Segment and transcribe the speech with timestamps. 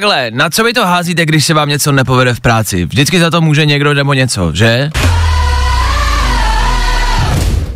[0.00, 2.84] Takhle, na co vy to házíte, když se vám něco nepovede v práci?
[2.84, 4.90] Vždycky za to může někdo nebo něco, že?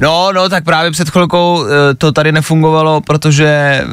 [0.00, 1.68] No, no, tak právě před chvilkou uh,
[1.98, 3.92] to tady nefungovalo, protože uh,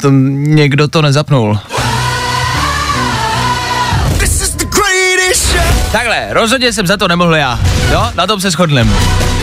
[0.00, 1.58] to, někdo to nezapnul.
[5.92, 7.60] Takhle, rozhodně jsem za to nemohl já.
[7.92, 8.92] Jo, na tom se shodneme.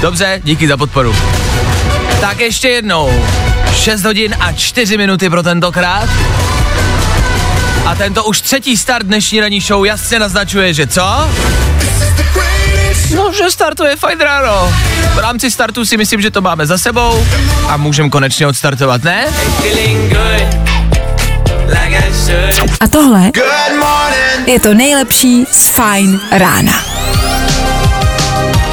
[0.02, 1.16] Dobře, díky za podporu.
[2.22, 3.23] Tak ještě jednou.
[3.73, 6.09] 6 hodin a 4 minuty pro tentokrát.
[7.86, 11.30] A tento už třetí start dnešní ranní show jasně naznačuje, že co?
[13.16, 14.73] No, že startuje fajn ráno.
[15.14, 17.26] V rámci startu si myslím, že to máme za sebou
[17.67, 19.26] a můžeme konečně odstartovat, ne?
[22.80, 23.31] A tohle
[24.45, 26.73] je to nejlepší z Fajn rána.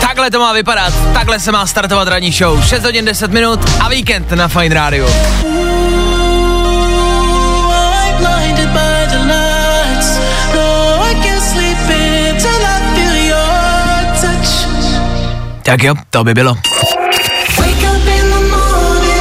[0.00, 2.64] Takhle to má vypadat, takhle se má startovat ranní show.
[2.64, 5.11] 6 hodin 10 minut a víkend na Fine Radio.
[15.70, 16.56] Tak jo, to by bylo.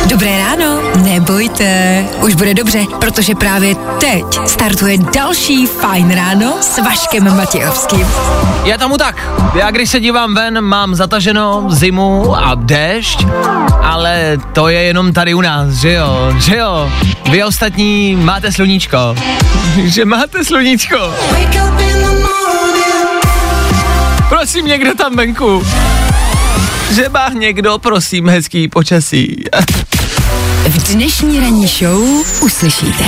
[0.05, 7.37] Dobré ráno, nebojte, už bude dobře, protože právě teď startuje další Fajn ráno s Vaškem
[7.37, 8.07] Matějovským.
[8.63, 9.29] Je tomu tak.
[9.55, 13.25] Já když se dívám ven, mám zataženo zimu a déšť,
[13.81, 16.91] ale to je jenom tady u nás, že jo, že jo.
[17.31, 19.15] Vy ostatní máte sluníčko.
[19.83, 21.13] že máte sluníčko.
[24.29, 25.63] Prosím někdo tam venku.
[26.95, 29.43] Že má někdo, prosím, hezký počasí.
[30.69, 32.01] V dnešní ranní show
[32.41, 33.03] uslyšíte.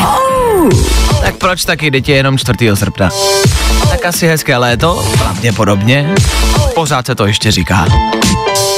[1.21, 2.57] tak proč taky, je jenom 4.
[2.73, 3.09] srpna.
[3.89, 6.15] Tak asi hezké léto, pravděpodobně.
[6.75, 7.85] Pořád se to ještě říká.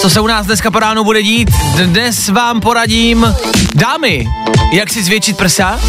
[0.02, 1.52] Co se u nás dneska po ránu bude dít?
[1.85, 3.35] Dnes vám poradím,
[3.75, 4.28] dámy,
[4.72, 5.80] jak si zvětšit prsa?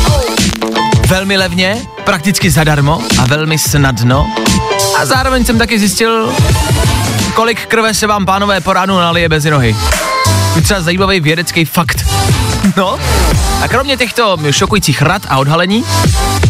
[1.08, 4.32] Velmi levně, prakticky zadarmo a velmi snadno.
[4.98, 6.32] A zároveň jsem taky zjistil,
[7.34, 9.76] kolik krve se vám pánové po ránu nalije bez nohy.
[10.62, 12.04] Třeba zajímavý vědecký fakt.
[12.76, 12.98] No,
[13.62, 15.84] a kromě těchto šokujících rad a odhalení,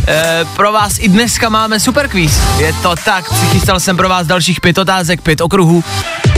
[0.09, 2.41] e, pro vás i dneska máme super quiz.
[2.59, 5.85] Je to tak, přichystal jsem pro vás dalších pět otázek, pět okruhů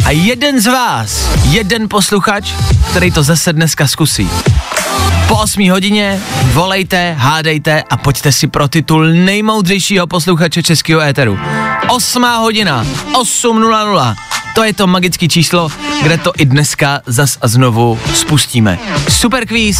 [0.04, 2.52] a jeden z vás, jeden posluchač,
[2.90, 4.30] který to zase dneska zkusí.
[5.28, 6.20] Po 8 hodině
[6.52, 11.38] volejte, hádejte a pojďte si pro titul nejmoudřejšího posluchače českého éteru.
[11.88, 14.35] 8 hodina, 8.00.
[14.56, 15.68] To je to magické číslo,
[16.02, 18.78] kde to i dneska zas a znovu spustíme.
[19.08, 19.78] Super quiz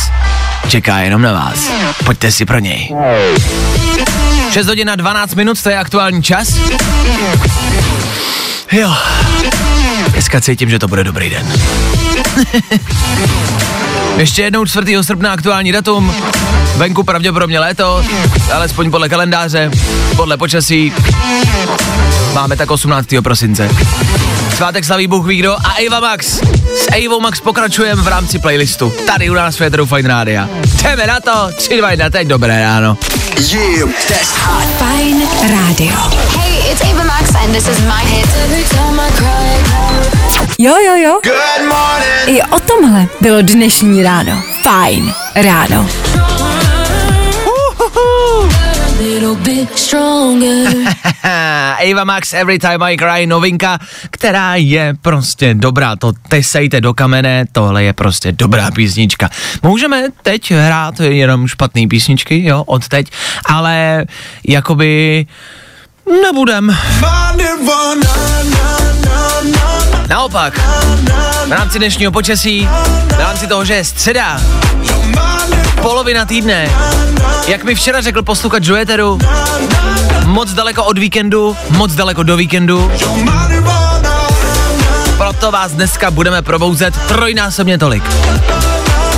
[0.69, 1.71] čeká jenom na vás.
[2.05, 2.95] Pojďte si pro něj.
[4.53, 6.49] 6 hodin a 12 minut, to je aktuální čas.
[8.73, 8.95] Jo.
[10.09, 11.47] Dneska cítím, že to bude dobrý den.
[14.17, 14.97] Ještě jednou 4.
[15.03, 16.15] srpna aktuální datum.
[16.77, 18.05] Venku pravděpodobně léto,
[18.53, 19.71] alespoň podle kalendáře,
[20.17, 20.93] podle počasí.
[22.33, 23.09] Máme tak 18.
[23.23, 23.71] prosince.
[24.56, 26.27] Svátek slaví Bůh ví kdo a Eva Max.
[26.77, 28.93] S Evou Max pokračujeme v rámci playlistu.
[29.06, 30.49] Tady u nás v Féteru Fine Rádia.
[30.83, 32.99] Jdeme na to, 3, 2, 1, teď dobré ráno.
[34.78, 35.97] Fajn rádio.
[36.39, 38.28] Hey, it's Ava Max and this is my hit.
[40.59, 41.21] Jo, jo, jo.
[42.27, 44.43] I o tomhle bylo dnešní ráno.
[44.62, 45.89] Fajn ráno.
[51.91, 53.79] Ava Max Every Time I Cry, novinka,
[54.11, 59.29] která je prostě dobrá, to tesejte do kamene, tohle je prostě dobrá písnička.
[59.63, 63.11] Můžeme teď hrát jenom špatné písničky, jo, od teď,
[63.45, 64.05] ale
[64.49, 65.27] jakoby
[66.22, 66.77] nebudem.
[70.09, 70.59] Naopak,
[71.47, 72.69] v rámci dnešního počasí,
[73.17, 74.41] v rámci toho, že je středa,
[75.86, 76.71] polovina týdne,
[77.47, 79.18] jak mi včera řekl posluchač Joeteru,
[80.24, 82.92] moc daleko od víkendu, moc daleko do víkendu.
[85.16, 88.03] Proto vás dneska budeme probouzet trojnásobně tolik.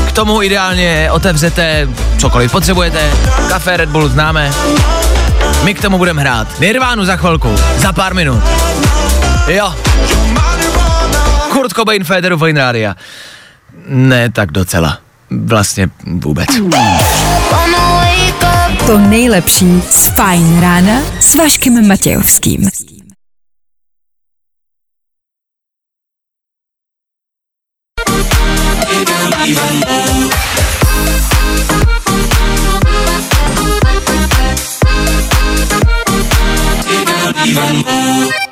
[0.09, 1.89] K tomu ideálně otevřete
[2.19, 3.13] cokoliv potřebujete,
[3.49, 4.53] kafe Red Bull známe.
[5.63, 8.43] My k tomu budeme hrát Nirvánu za chvilku, za pár minut.
[9.47, 9.75] Jo.
[11.53, 12.95] Kurt Cobain, Federu, Fine Rádia.
[13.87, 15.08] Ne, tak docela.
[15.31, 16.47] Vlastně vůbec.
[18.87, 22.71] To nejlepší z Fajn rána s Vaškem Matějovským.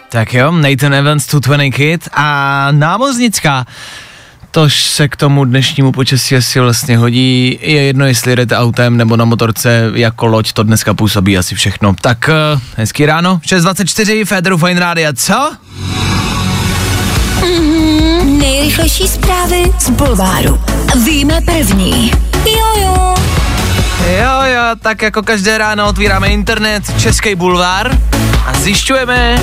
[0.08, 3.66] Tak jo, Nathan Evans, tu 20 Kid a námoznická.
[4.50, 7.58] Tož se k tomu dnešnímu počasí asi vlastně hodí.
[7.62, 11.94] Je jedno, jestli jdete autem nebo na motorce, jako loď to dneska působí asi všechno.
[12.00, 15.52] Tak uh, hezký ráno, 6.24, Federu Fine Rádia, co?
[18.24, 20.60] Nejrychlejší zprávy z Bulváru.
[21.04, 22.12] Víme první.
[22.46, 23.14] Jojo.
[24.18, 27.98] Jo, jo, tak jako každé ráno otvíráme internet, Český bulvár
[28.46, 29.42] a zjišťujeme,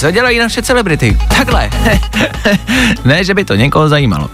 [0.00, 1.18] co dělají naše celebrity.
[1.36, 1.70] Takhle.
[3.04, 4.30] ne, že by to někoho zajímalo.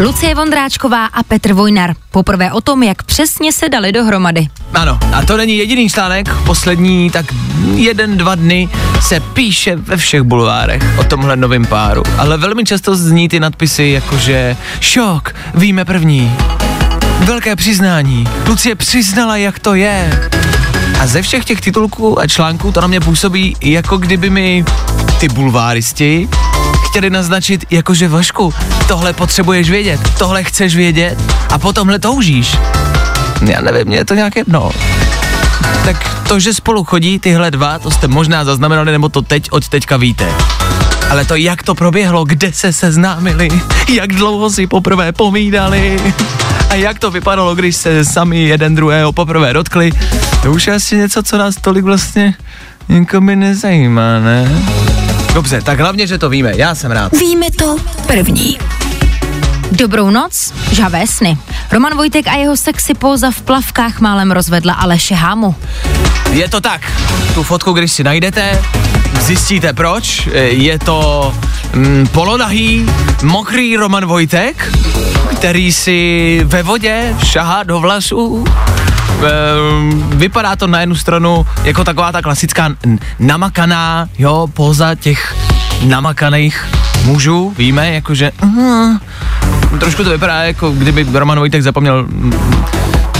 [0.00, 1.94] Lucie Vondráčková a Petr Vojnar.
[2.10, 4.46] Poprvé o tom, jak přesně se dali dohromady.
[4.74, 7.26] Ano, a to není jediný článek, poslední tak
[7.74, 8.68] jeden, dva dny
[9.00, 13.84] se píše ve všech bulvárech o tomhle novém páru, ale velmi často zní ty nadpisy
[13.84, 16.36] jakože šok, víme první,
[17.24, 20.30] velké přiznání, Lucie přiznala, jak to je.
[21.02, 24.64] A ze všech těch titulků a článků to na mě působí, jako kdyby mi
[25.20, 26.28] ty bulváristi
[26.88, 28.54] chtěli naznačit, jakože Vašku,
[28.88, 31.18] tohle potřebuješ vědět, tohle chceš vědět
[31.50, 32.56] a potomhle toužíš.
[33.46, 34.70] Já nevím, mě je to nějak jedno.
[35.84, 39.68] Tak to, že spolu chodí tyhle dva, to jste možná zaznamenali, nebo to teď od
[39.68, 40.28] teďka víte.
[41.12, 43.48] Ale to, jak to proběhlo, kde se seznámili,
[43.88, 46.00] jak dlouho si poprvé povídali
[46.70, 49.92] a jak to vypadalo, když se sami jeden druhého poprvé dotkli,
[50.42, 52.34] to už je asi něco, co nás tolik vlastně
[52.88, 54.62] nikomu nezajímá, ne?
[55.34, 57.12] Dobře, tak hlavně, že to víme, já jsem rád.
[57.12, 57.76] Víme to
[58.06, 58.58] první.
[59.72, 61.38] Dobrou noc, žavé sny.
[61.72, 65.54] Roman Vojtek a jeho sexy póza v plavkách málem rozvedla Aleše Hámu.
[66.30, 66.92] Je to tak.
[67.34, 68.62] Tu fotku, když si najdete,
[69.20, 70.28] zjistíte proč.
[70.32, 71.34] E, Je to
[71.74, 72.86] mm, polonahý,
[73.22, 74.72] mokrý Roman Vojtek,
[75.36, 78.44] který si ve vodě šahá do vlasů.
[79.22, 85.34] Ehm, vypadá to na jednu stranu jako taková ta klasická n- namakaná, jo, poza těch
[85.84, 86.64] namakaných
[87.04, 88.96] mužů, víme, jakože uh,
[89.80, 92.32] trošku to vypadá jako kdyby Roman Vojtek zapomněl mm,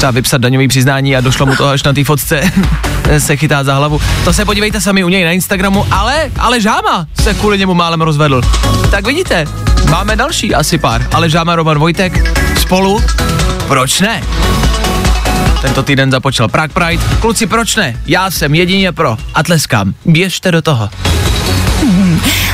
[0.03, 2.53] třeba vypsat daňový přiznání a došlo mu to až na té fotce
[3.19, 4.01] se chytá za hlavu.
[4.25, 8.01] To se podívejte sami u něj na Instagramu, ale, ale Žáma se kvůli němu málem
[8.01, 8.43] rozvedl.
[8.91, 9.45] Tak vidíte,
[9.91, 13.03] máme další asi pár, ale Žáma Roman Vojtek spolu,
[13.69, 14.23] proč ne?
[15.61, 17.03] Tento týden započal Prague Pride.
[17.21, 17.97] Kluci, proč ne?
[18.07, 19.17] Já jsem jedině pro.
[19.35, 19.95] A tleskám.
[20.05, 20.91] Běžte do toho.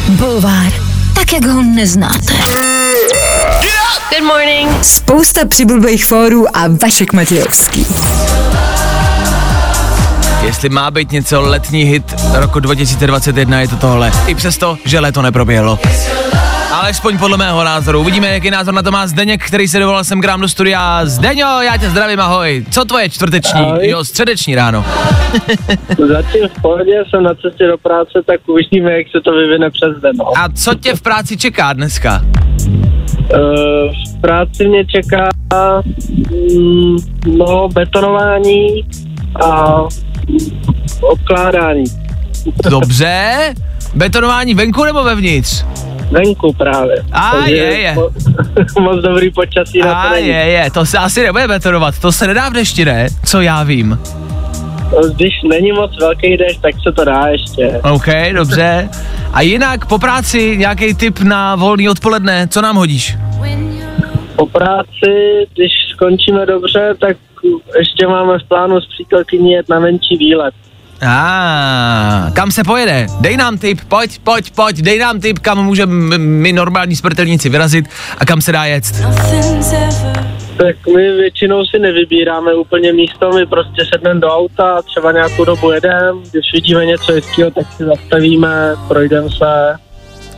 [0.08, 0.72] Bulvár,
[1.14, 2.34] tak jak ho neznáte.
[3.88, 4.84] Good morning.
[4.84, 7.86] Spousta přibulbých fórů a Vašek Matějovský.
[10.46, 14.12] Jestli má být něco letní hit roku 2021, je to tohle.
[14.26, 15.78] I přesto, že léto neproběhlo.
[16.72, 18.00] Alespoň podle mého názoru.
[18.00, 21.00] Uvidíme, jaký názor na to má Zdeněk, který se dovolal sem k nám do studia.
[21.06, 22.64] Zdeňo, já tě zdravím, ahoj.
[22.70, 23.88] Co tvoje čtvrteční, Ahoj.
[23.88, 24.84] jo, středeční ráno?
[26.08, 30.02] Zatím v pohodě, jsem na cestě do práce, tak uvidíme, jak se to vyvine přes
[30.02, 30.16] den.
[30.16, 30.38] No.
[30.38, 32.22] A co tě v práci čeká dneska?
[33.34, 33.40] Uh,
[34.16, 35.28] v práci mě čeká
[36.56, 36.96] mm,
[37.26, 38.84] no, betonování
[39.44, 39.82] a
[41.00, 41.84] obkládání.
[42.70, 43.54] Dobře.
[43.94, 45.64] Betonování venku nebo vevnitř?
[46.10, 46.96] Venku právě.
[47.12, 47.94] A Takže je, je.
[47.94, 50.28] mo- moc dobrý počasí na A není.
[50.28, 53.08] je, je, to se asi nebude betonovat, to se nedá v dešti, ne?
[53.24, 53.98] Co já vím.
[55.14, 57.80] Když není moc velký dešť, tak se to dá ještě.
[57.92, 58.88] OK, dobře.
[59.32, 63.16] A jinak po práci nějaký tip na volný odpoledne, co nám hodíš?
[64.36, 67.16] Po práci, když skončíme dobře, tak
[67.78, 70.54] ještě máme v plánu s přítelkyní jet na menší výlet.
[71.06, 73.06] A kam se pojede?
[73.20, 77.84] Dej nám tip, pojď, pojď, pojď, dej nám tip, kam můžeme my normální smrtelníci vyrazit
[78.18, 78.84] a kam se dá jet.
[80.58, 85.70] Tak my většinou si nevybíráme úplně místo, my prostě sedneme do auta, třeba nějakou dobu
[85.70, 89.87] jedeme, když vidíme něco hezkého, tak si zastavíme, projdeme se.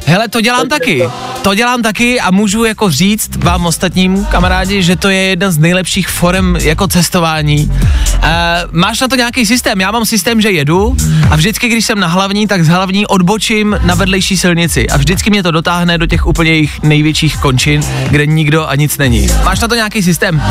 [0.06, 1.08] Hele, to dělám taky.
[1.42, 5.58] To dělám taky a můžu jako říct vám ostatním kamarádi, že to je jedna z
[5.58, 7.70] nejlepších forem jako cestování.
[7.70, 8.28] Uh,
[8.72, 9.80] máš na to nějaký systém?
[9.80, 10.96] Já mám systém, že jedu
[11.30, 15.30] a vždycky, když jsem na hlavní, tak z hlavní odbočím na vedlejší silnici a vždycky
[15.30, 19.28] mě to dotáhne do těch úplně jejich největších končin, kde nikdo a nic není.
[19.44, 20.42] Máš na to nějaký systém?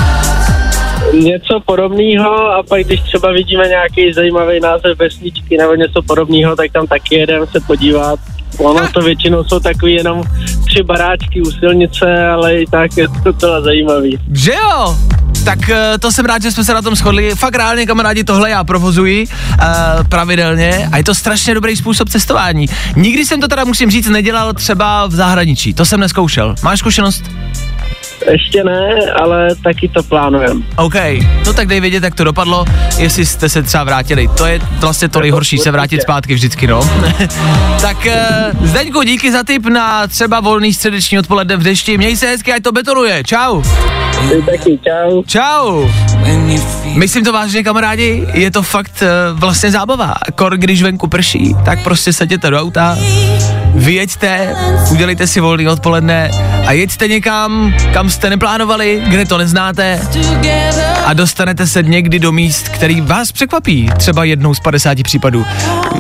[1.13, 6.71] Něco podobného a pak když třeba vidíme nějaký zajímavý název vesničky nebo něco podobného, tak
[6.71, 8.19] tam taky jedeme se podívat.
[8.57, 10.23] Ono to většinou jsou takový jenom
[10.65, 14.19] tři baráčky u silnice, ale i tak je to docela zajímavý.
[14.33, 14.95] Že jo?
[15.45, 17.35] tak eh, to jsem rád, že jsme se na tom shodli.
[17.35, 22.65] Fakt reálně, kamarádi, tohle já provozuji uh, pravidelně a je to strašně dobrý způsob cestování.
[22.95, 25.73] Nikdy jsem to teda, musím říct, nedělal třeba v zahraničí.
[25.73, 26.55] To jsem neskoušel.
[26.63, 27.23] Máš zkušenost?
[28.31, 30.63] Ještě ne, ale taky to plánujem.
[30.75, 30.95] OK,
[31.45, 32.65] no tak dej vědět, jak to dopadlo,
[32.97, 34.27] jestli jste se třeba vrátili.
[34.38, 36.81] To je vlastně to nejhorší, se vrátit zpátky vždycky, no.
[37.81, 41.97] tak uh, Zdeňku, díky za tip na třeba volný středeční odpoledne v dešti.
[41.97, 43.23] Měj se hezky, ať to betonuje.
[43.23, 43.61] Čau.
[44.45, 45.23] Taky, čau.
[45.23, 45.88] Čau.
[46.95, 50.15] Myslím to vážně, kamarádi, je to fakt uh, vlastně zábava.
[50.35, 52.97] Kor, když venku prší, tak prostě seděte do auta,
[53.75, 54.55] vyjeďte,
[54.91, 56.31] udělejte si volný odpoledne
[56.65, 60.01] a jeďte někam, kam jste neplánovali, kde to neznáte
[61.05, 65.45] a dostanete se někdy do míst, který vás překvapí, třeba jednou z 50 případů.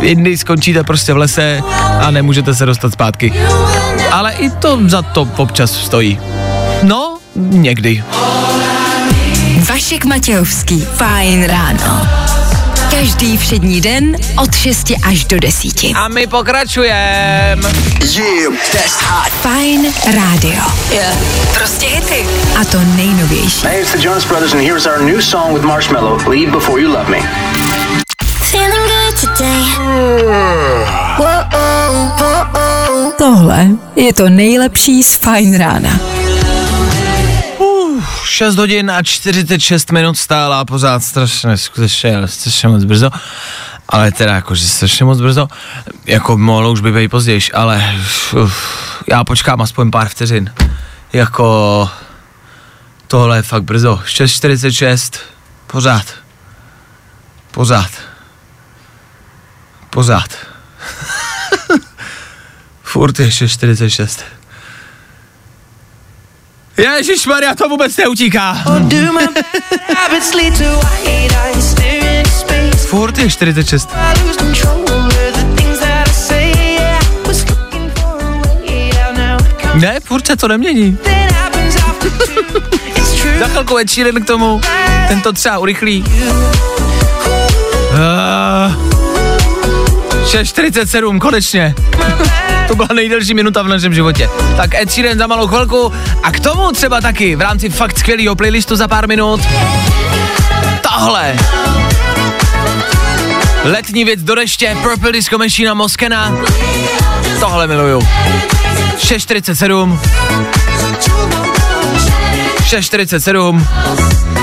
[0.01, 1.61] Jedny skončíte prostě v lese
[1.99, 3.33] a nemůžete se dostat zpátky.
[4.11, 6.19] Ale i to za to občas stojí.
[6.83, 8.03] No, někdy.
[9.69, 10.81] Vašek Matějovský.
[10.81, 12.07] Fajn ráno.
[12.99, 15.83] Každý všední den od 6 až do 10.
[15.95, 17.71] A my pokračujeme.
[19.41, 20.63] Fajn rádio.
[21.53, 22.27] Prostě hity.
[22.61, 23.67] A to nejnovější.
[23.67, 26.89] Hey, it's the Jonas Brothers, and here's our new song with Marshmello, Leave Before You
[26.89, 27.17] Love Me.
[28.41, 29.63] Feeling good today.
[33.17, 36.18] Tohle je to nejlepší z Fajn rána.
[38.29, 43.09] 6 hodin a 46 minut stála pořád strašně, skutečně, ale strašně moc brzo.
[43.89, 45.47] Ale teda jakože strašně moc brzo,
[46.05, 47.95] jako mohlo už by být později, ale
[48.43, 50.53] uf, já počkám aspoň pár vteřin.
[51.13, 51.89] Jako
[53.07, 54.01] tohle je fakt brzo.
[54.05, 55.19] 6.46,
[55.67, 56.05] pořád.
[57.51, 57.91] Pořád.
[59.89, 60.29] Pořád.
[62.83, 64.38] Furt je 6.46.
[66.79, 68.57] Ježíš Maria, to vůbec neutíká.
[72.77, 73.89] Furt je 46.
[79.73, 80.97] Ne, furt se to nemění.
[83.39, 84.61] Za chvilku Ed Sheeran k tomu.
[85.07, 86.03] Ten to třeba urychlí.
[86.03, 86.07] Uh,
[90.23, 91.75] 6.47, konečně.
[92.69, 94.29] To byla nejdelší minuta v našem životě.
[94.57, 98.35] Tak Ed Sheeran za malou chvilku a k tomu třeba taky v rámci fakt skvělého
[98.35, 99.41] playlistu za pár minut.
[100.81, 101.35] Tohle.
[103.63, 106.33] Letní věc do deště, Purple Disco Machine Moskena.
[107.39, 107.99] Tohle miluju.
[107.99, 109.99] 6.47.
[112.69, 114.38] 6.47.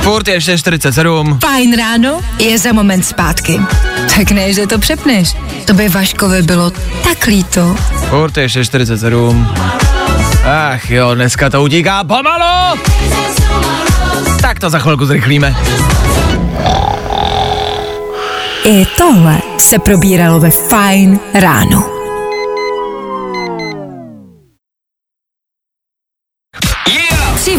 [0.00, 1.38] Furt je 6.47.
[1.40, 3.60] Fajn ráno je za moment zpátky.
[4.16, 5.36] Tak ne, že to přepneš.
[5.64, 6.70] To by Vaškovi bylo
[7.04, 7.76] tak líto.
[8.08, 9.46] Furt je 6.47.
[10.44, 12.80] Ach jo, dneska to utíká pomalu.
[14.42, 15.56] Tak to za chvilku zrychlíme.
[18.64, 21.99] I tohle se probíralo ve Fajn ráno.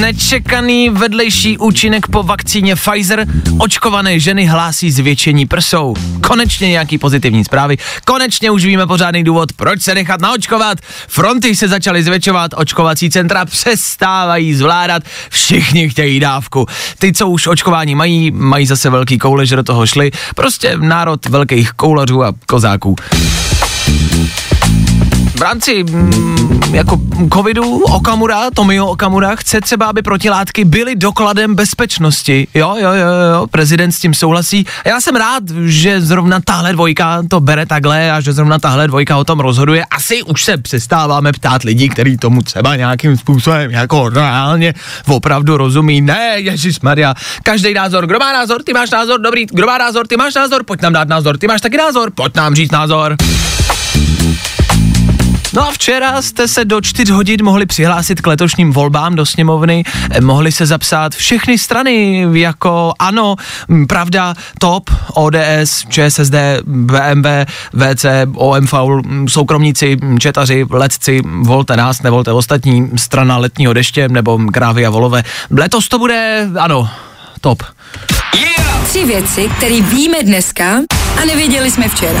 [0.00, 3.26] Nečekaný vedlejší účinek po vakcíně Pfizer.
[3.58, 5.94] Očkované ženy hlásí zvětšení prsou.
[6.26, 7.76] Konečně nějaký pozitivní zprávy.
[8.04, 10.78] Konečně už víme pořádný důvod, proč se nechat naočkovat.
[11.08, 15.02] Fronty se začaly zvětšovat, očkovací centra přestávají zvládat.
[15.30, 16.66] Všichni chtějí dávku.
[16.98, 20.10] Ty, co už očkování mají, mají zase velký koule, že do toho šli.
[20.34, 22.96] Prostě národ velkých koulařů a kozáků.
[25.34, 27.00] V rámci mm, jako
[27.32, 32.48] covidu Okamura, Tomio Okamura chce třeba, aby protilátky byly dokladem bezpečnosti.
[32.54, 34.66] Jo, jo, jo, jo, prezident s tím souhlasí.
[34.84, 38.86] A Já jsem rád, že zrovna tahle dvojka to bere takhle a že zrovna tahle
[38.86, 39.84] dvojka o tom rozhoduje.
[39.84, 44.74] Asi už se přestáváme ptát lidí, kteří tomu třeba nějakým způsobem jako reálně
[45.08, 46.00] opravdu rozumí.
[46.00, 50.06] Ne, Ježíš Maria, každý názor, kdo má názor, ty máš názor, dobrý, kdo má názor,
[50.06, 53.16] ty máš názor, pojď nám dát názor, ty máš taky názor, pojď nám říct názor.
[55.54, 59.84] No a včera jste se do čtyř hodin mohli přihlásit k letošním volbám do sněmovny,
[60.10, 63.36] eh, mohli se zapsat všechny strany, jako ANO,
[63.68, 66.34] m, Pravda, TOP, ODS, ČSSD,
[66.64, 67.26] BMW,
[67.72, 74.38] VC, OMV, m, soukromníci, m, četaři, letci, volte nás, nevolte ostatní, strana letního deště nebo
[74.52, 75.22] krávy a volové.
[75.50, 76.88] Letos to bude, ano,
[77.40, 77.62] TOP.
[78.88, 80.64] Tři věci, které víme dneska
[81.22, 82.20] a nevěděli jsme včera.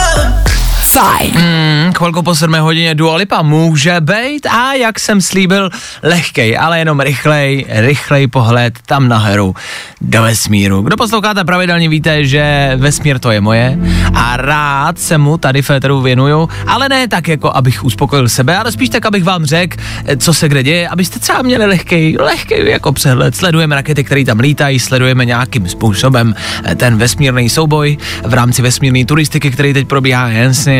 [0.91, 1.31] Fajn.
[1.35, 5.69] Mm, chvilku po 7 hodině Dua Lipa může být a jak jsem slíbil,
[6.03, 9.55] lehkej, ale jenom rychlej, rychlej pohled tam nahoru
[10.01, 10.81] do vesmíru.
[10.81, 13.79] Kdo posloucháte pravidelně víte, že vesmír to je moje
[14.13, 18.71] a rád se mu tady Féteru věnuju, ale ne tak jako abych uspokojil sebe, ale
[18.71, 19.77] spíš tak, abych vám řekl,
[20.17, 23.35] co se kde děje, abyste třeba měli lehkej, lehkej jako přehled.
[23.35, 26.35] Sledujeme rakety, které tam lítají, sledujeme nějakým způsobem
[26.75, 30.25] ten vesmírný souboj v rámci vesmírné turistiky, který teď probíhá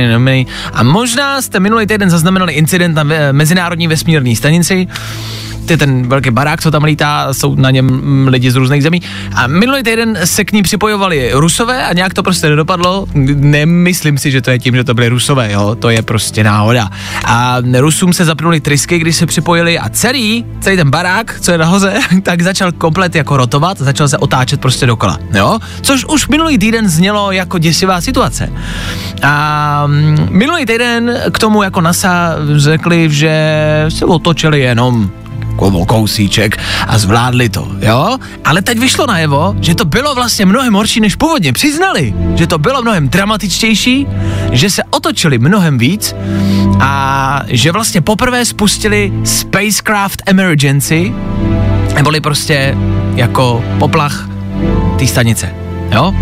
[0.07, 0.45] dobrý.
[0.73, 4.87] A možná jste minulý týden zaznamenali incident na Mezinárodní vesmírné stanici,
[5.65, 9.01] to je ten velký barák, co tam lítá, jsou na něm lidi z různých zemí.
[9.33, 13.05] A minulý týden se k ní připojovali Rusové a nějak to prostě nedopadlo.
[13.35, 16.89] Nemyslím si, že to je tím, že to byli Rusové, jo, to je prostě náhoda.
[17.25, 21.57] A Rusům se zapnuly trysky, když se připojili a celý, celý ten barák, co je
[21.57, 25.59] nahoře, tak začal komplet jako rotovat, začal se otáčet prostě dokola, jo.
[25.81, 28.49] Což už minulý týden znělo jako děsivá situace.
[29.23, 29.87] A
[30.29, 35.11] minulý týden k tomu jako NASA řekli, že se otočili jenom
[35.51, 36.57] jako kousíček
[36.87, 38.17] a zvládli to, jo?
[38.45, 42.57] Ale teď vyšlo najevo, že to bylo vlastně mnohem horší, než původně přiznali, že to
[42.57, 44.07] bylo mnohem dramatičtější,
[44.51, 46.15] že se otočili mnohem víc
[46.79, 51.13] a že vlastně poprvé spustili Spacecraft Emergency,
[51.95, 52.77] neboli prostě
[53.15, 54.29] jako poplach
[54.99, 55.49] té stanice,
[55.91, 56.13] jo?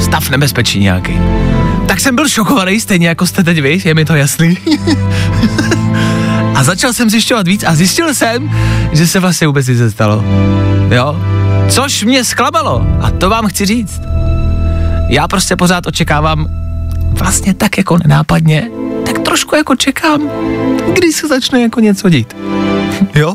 [0.00, 1.14] Stav nebezpečí nějaký.
[1.94, 4.58] Tak jsem byl šokovaný, stejně jako jste teď vy, je mi to jasný.
[6.54, 8.50] A začal jsem zjišťovat víc a zjistil jsem,
[8.92, 10.24] že se vlastně vůbec nic nestalo.
[10.90, 11.16] Jo?
[11.68, 12.86] Což mě zklamalo.
[13.00, 14.00] A to vám chci říct.
[15.08, 16.46] Já prostě pořád očekávám
[17.12, 18.70] vlastně tak jako nenápadně,
[19.06, 20.20] tak trošku jako čekám,
[20.92, 22.36] kdy se začne jako něco dít.
[23.14, 23.34] Jo?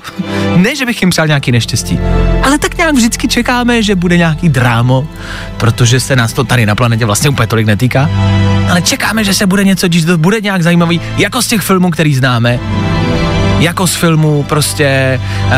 [0.56, 2.00] Ne, že bych jim přál nějaký neštěstí,
[2.44, 5.08] ale tak nějak vždycky čekáme, že bude nějaký drámo,
[5.58, 8.10] protože se nás to tady na planetě vlastně úplně tolik netýká,
[8.70, 11.92] ale čekáme, že se bude něco dít, to bude nějak zajímavý, jako z těch filmů,
[11.92, 12.60] který známe,
[13.60, 15.54] jako z filmů prostě uh,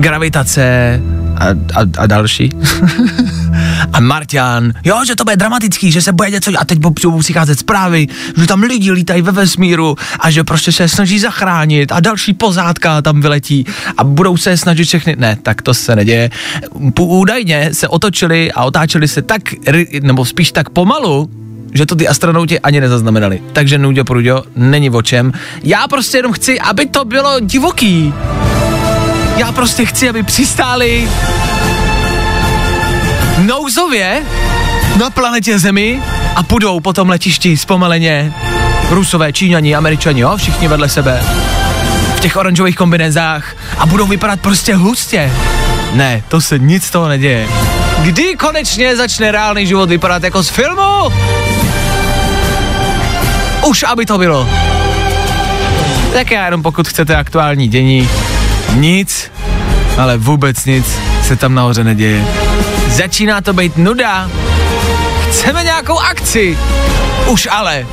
[0.00, 1.00] Gravitace
[1.36, 2.50] a, a, a další.
[3.92, 7.58] a Martian, jo, že to bude dramatický, že se bude něco a teď budou přicházet
[7.58, 12.34] zprávy, že tam lidi lítají ve vesmíru a že prostě se snaží zachránit a další
[12.34, 13.66] pozádka tam vyletí
[13.98, 16.30] a budou se snažit všechny, ne, tak to se neděje.
[17.00, 19.42] Údajně se otočili a otáčeli se tak,
[20.00, 21.30] nebo spíš tak pomalu,
[21.74, 23.42] že to ty astronauti ani nezaznamenali.
[23.52, 25.32] Takže Nuďo Pruďo není o čem.
[25.62, 28.14] Já prostě jenom chci, aby to bylo divoký.
[29.36, 31.08] Já prostě chci, aby přistáli
[33.38, 34.22] nouzově
[34.96, 36.02] na planetě Zemi
[36.34, 38.32] a půjdou po tom letišti zpomaleně
[38.90, 41.22] Rusové, Číňani, Američani, jo, všichni vedle sebe
[42.16, 45.32] v těch oranžových kombinezách a budou vypadat prostě hustě.
[45.92, 47.48] Ne, to se nic z toho neděje.
[48.02, 51.12] Kdy konečně začne reálný život vypadat jako z filmu?
[53.66, 54.48] Už aby to bylo.
[56.12, 58.08] Tak já jenom pokud chcete aktuální dění,
[58.74, 59.32] nic,
[59.98, 60.86] ale vůbec nic
[61.22, 62.24] se tam nahoře neděje.
[62.96, 64.30] Začíná to být nuda.
[65.28, 66.58] Chceme nějakou akci.
[67.26, 67.86] Už ale.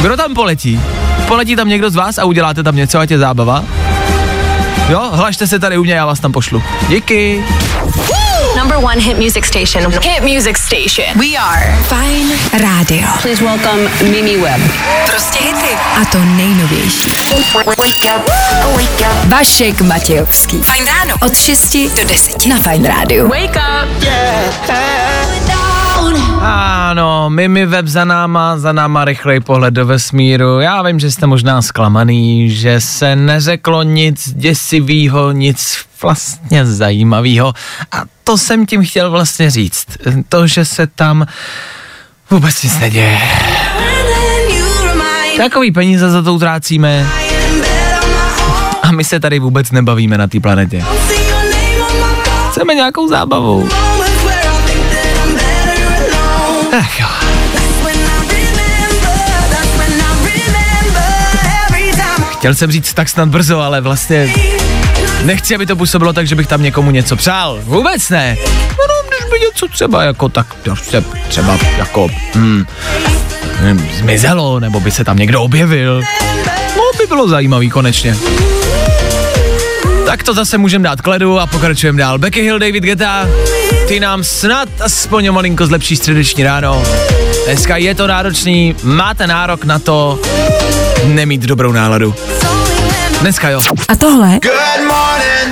[0.00, 0.80] Kdo tam poletí?
[1.28, 3.64] Poletí tam někdo z vás a uděláte tam něco, ať je zábava?
[4.88, 6.62] Jo, hlašte se tady u mě, já vás tam pošlu.
[6.88, 7.44] Díky.
[8.64, 9.92] Number one hit music station.
[10.00, 11.18] Hit music station.
[11.18, 13.04] We are Fajn rádio.
[13.20, 14.60] Please welcome Mimi Webb.
[15.06, 15.74] Prostě hity.
[16.00, 17.10] A to nejnovější.
[19.28, 20.62] Vašek Matějovský.
[20.62, 21.14] Fajn ráno.
[21.22, 23.28] Od 6 do 10 na Fajn rádiu.
[23.28, 24.04] Wake up.
[26.40, 30.60] Ano, Mimi web za náma, za náma rychlej pohled do vesmíru.
[30.60, 37.52] Já vím, že jste možná zklamaný, že se neřeklo nic děsivého, nic vlastně zajímavého.
[37.92, 39.86] A to jsem tím chtěl vlastně říct.
[40.28, 41.26] To, že se tam
[42.30, 43.20] vůbec nic neděje.
[45.36, 47.06] Takový peníze za to utrácíme
[48.82, 50.84] a my se tady vůbec nebavíme na té planetě.
[52.50, 53.68] Chceme nějakou zábavu.
[56.78, 57.06] Ach jo.
[62.38, 64.34] Chtěl jsem říct tak snad brzo, ale vlastně
[65.24, 67.60] nechci, aby to působilo tak, že bych tam někomu něco přál.
[67.62, 68.36] Vůbec ne.
[68.70, 72.64] No, když by něco třeba jako tak, prostě třeba jako, hm,
[73.60, 76.02] nevím, zmizelo, nebo by se tam někdo objevil.
[76.76, 78.16] No, by bylo zajímavý konečně.
[80.06, 82.18] Tak to zase můžeme dát kledu a pokračujeme dál.
[82.18, 83.28] Becky Hill, David Geta,
[83.88, 86.82] ty nám snad aspoň malinko zlepší středeční ráno.
[87.44, 90.20] Dneska je to náročný, máte nárok na to
[91.04, 92.14] nemít dobrou náladu.
[93.24, 93.60] Dneska jo.
[93.88, 94.40] A tohle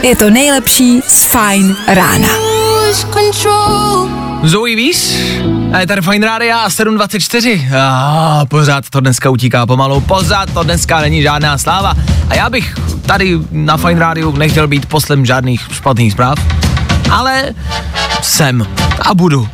[0.03, 2.29] je to nejlepší z Fajn rána.
[4.43, 5.19] Zoe víš?
[5.73, 7.69] A je tady Fine Radio a 7.24.
[7.81, 11.95] A pořád to dneska utíká pomalu, pořád to dneska není žádná sláva.
[12.29, 12.75] A já bych
[13.07, 16.39] tady na Fine Radio nechtěl být poslem žádných špatných zpráv,
[17.11, 17.55] ale
[18.23, 18.67] jsem
[19.01, 19.49] a budu.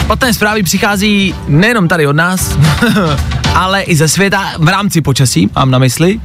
[0.00, 2.56] Špatné zprávy přichází nejenom tady od nás,
[3.54, 6.20] ale i ze světa v rámci počasí, mám na mysli.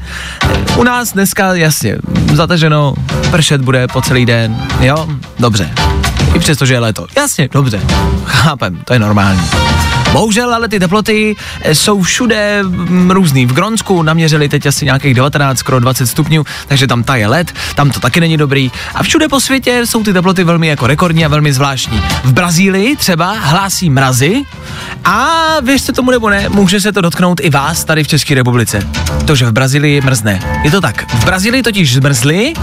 [0.78, 1.98] U nás dneska jasně
[2.34, 2.94] zataženo,
[3.32, 5.08] pršet bude po celý den, jo,
[5.40, 5.72] dobře.
[6.36, 7.08] I přesto, že je léto.
[7.18, 7.82] Jasně, dobře.
[8.26, 9.42] Chápem, to je normální.
[10.12, 13.46] Bohužel ale ty teploty eh, jsou všude mm, různý.
[13.46, 17.92] V Gronsku naměřili teď asi nějakých 19, skoro 20 stupňů, takže tam taje led, tam
[17.92, 18.72] to taky není dobrý.
[18.96, 22.02] A všude po světě jsou ty teploty velmi jako rekordní a velmi zvláštní.
[22.24, 24.44] V Brazílii třeba hlásí mrazy
[25.06, 25.30] a
[25.64, 28.88] věřte tomu nebo ne, může se to dotknout i vás tady v České republice.
[29.26, 30.62] To, že v Brazílii mrzne.
[30.64, 31.14] Je to tak.
[31.14, 32.54] V Brazílii totiž zmrzli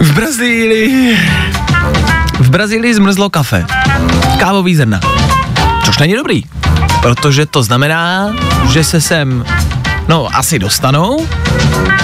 [0.00, 1.18] v Brazílii.
[2.38, 3.66] V Brazílii zmrzlo kafe.
[4.38, 5.00] Kávový zrna.
[5.84, 6.44] Což není dobrý,
[7.02, 8.34] protože to znamená,
[8.72, 9.44] že se sem,
[10.08, 11.26] no asi dostanou,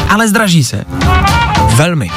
[0.08, 0.84] ale zdraží se.
[1.74, 2.10] Velmi.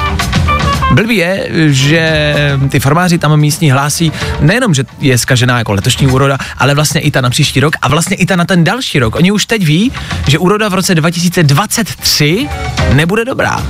[0.92, 2.34] Blbý je, že
[2.68, 7.10] ty farmáři tam místní hlásí nejenom, že je skažená jako letošní úroda, ale vlastně i
[7.10, 9.16] ta na příští rok a vlastně i ta na ten další rok.
[9.16, 9.92] Oni už teď ví,
[10.28, 12.48] že úroda v roce 2023
[12.92, 13.62] nebude dobrá.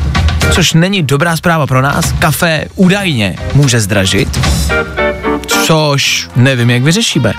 [0.53, 2.13] Což není dobrá zpráva pro nás.
[2.13, 4.41] Kafe údajně může zdražit,
[5.67, 7.33] což nevím, jak vyřešíme.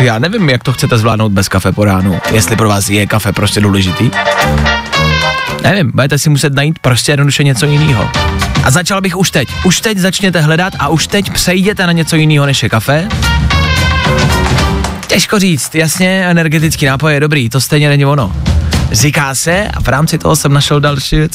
[0.00, 2.20] Já nevím, jak to chcete zvládnout bez kafe po ránu.
[2.32, 4.10] Jestli pro vás je kafe prostě důležitý.
[5.62, 8.10] Nevím, budete si muset najít prostě jednoduše něco jiného.
[8.66, 9.48] A začal bych už teď.
[9.64, 13.08] Už teď začněte hledat a už teď přejděte na něco jiného než je kafe.
[15.06, 18.32] Těžko říct, jasně, energetický nápoj je dobrý, to stejně není ono.
[18.92, 21.32] Říká se, a v rámci toho jsem našel další věc,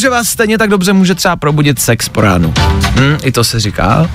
[0.00, 2.54] že vás stejně tak dobře může třeba probudit sex po ránu.
[3.00, 4.10] Hm, I to se říká.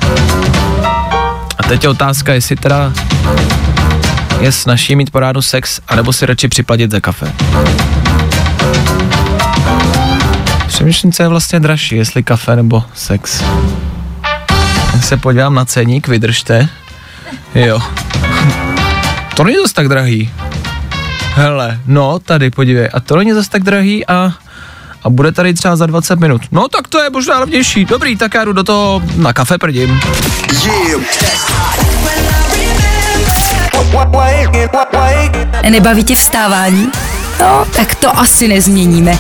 [1.58, 2.94] A teď je otázka, jestli teda
[4.40, 7.34] je snaží mít po ránu sex, anebo si radši připlatit za kafe.
[10.82, 13.44] Přemýšlím, co je vlastně dražší, jestli kafe nebo sex.
[14.94, 16.70] Já se podívám na ceník, vydržte.
[17.56, 17.80] Jo.
[19.36, 20.32] To není zase tak drahý.
[21.34, 24.34] Hele, no tady podívej, a to není zase tak drahý a,
[25.04, 26.42] a bude tady třeba za 20 minut.
[26.52, 27.86] No tak to je možná levnější.
[27.86, 30.00] Dobrý, tak já jdu do toho na kafe prdím.
[35.70, 36.92] Nebaví tě vstávání?
[37.40, 39.18] No, tak to asi nezměníme.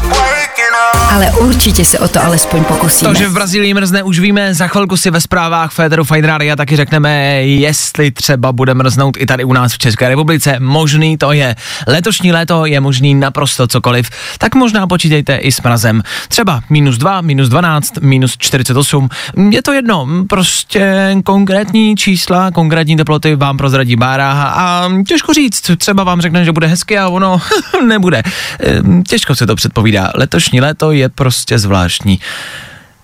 [1.11, 3.11] Ale určitě se o to alespoň pokusíme.
[3.11, 6.55] To, že v Brazílii mrzne, už víme, za chvilku si ve zprávách Féteru Fine Radio
[6.55, 10.55] taky řekneme, jestli třeba bude mrznout i tady u nás v České republice.
[10.59, 11.55] Možný to je.
[11.87, 16.03] Letošní léto je možný naprosto cokoliv, tak možná počítejte i s mrazem.
[16.27, 19.09] Třeba minus 2, minus 12, minus 48,
[19.49, 26.03] je to jedno, prostě konkrétní čísla, konkrétní teploty vám prozradí Bára a těžko říct, třeba
[26.03, 27.41] vám řekne, že bude hezky a ono
[27.87, 28.23] nebude.
[28.59, 30.11] Ehm, Těžko se to předpovídá.
[30.15, 32.19] Letošní léto je prostě zvláštní.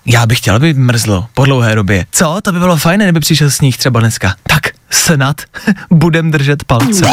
[0.06, 2.06] Já bych chtěl, aby mrzlo po dlouhé době.
[2.12, 2.38] Co?
[2.42, 4.34] To by bylo fajn, kdyby přišel sníh třeba dneska.
[4.42, 5.40] Tak, snad
[5.90, 7.06] budem držet palce.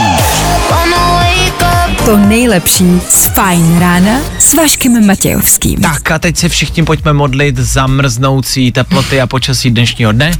[2.05, 5.79] To nejlepší z Fajn rána s Vaškem Matějovským.
[5.79, 10.31] Tak a teď se všichni pojďme modlit za mrznoucí teploty a počasí dnešního dne.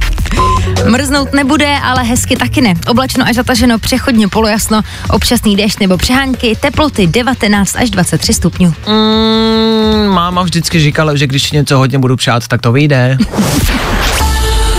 [0.88, 2.74] Mrznout nebude, ale hezky taky ne.
[2.86, 8.74] Oblačno až zataženo, přechodně polojasno, občasný déšť nebo přehánky, teploty 19 až 23 stupňů.
[8.86, 13.18] Mm, máma vždycky říkala, že když si něco hodně budu přát, tak to vyjde.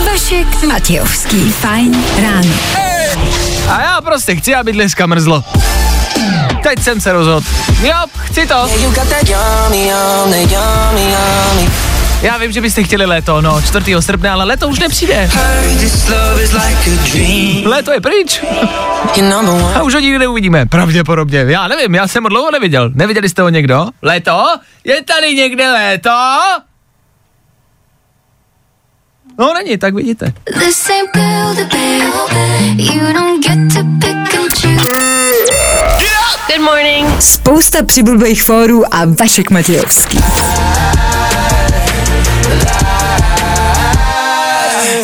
[0.06, 1.52] Vašek Matějovský.
[1.52, 2.54] Fajn ráno.
[3.68, 5.44] A já prostě chci, aby dneska mrzlo.
[6.62, 7.46] Teď jsem se rozhodl.
[7.82, 7.94] Jo,
[8.24, 8.68] chci to.
[12.22, 13.94] Já vím, že byste chtěli léto, no, 4.
[14.00, 15.30] srpna, ale léto už nepřijde.
[17.64, 18.40] Léto je pryč.
[19.74, 21.44] A už ho nikdy neuvidíme, pravděpodobně.
[21.48, 22.90] Já nevím, já jsem ho dlouho neviděl.
[22.94, 23.86] Neviděli jste ho někdo?
[24.02, 24.44] Léto?
[24.84, 26.10] Je tady někde léto?
[29.38, 30.32] No není, tak vidíte.
[36.48, 37.22] Good morning.
[37.22, 40.18] Spousta přibulbých fórů a Vašek Matějovský.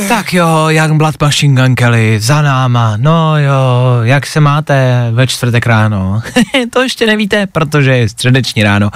[0.08, 3.52] Tak jo, Youngblood Machine Gun Kelly, za náma, no jo,
[4.02, 6.22] jak se máte ve čtvrtek ráno?
[6.72, 8.90] to ještě nevíte, protože je středeční ráno.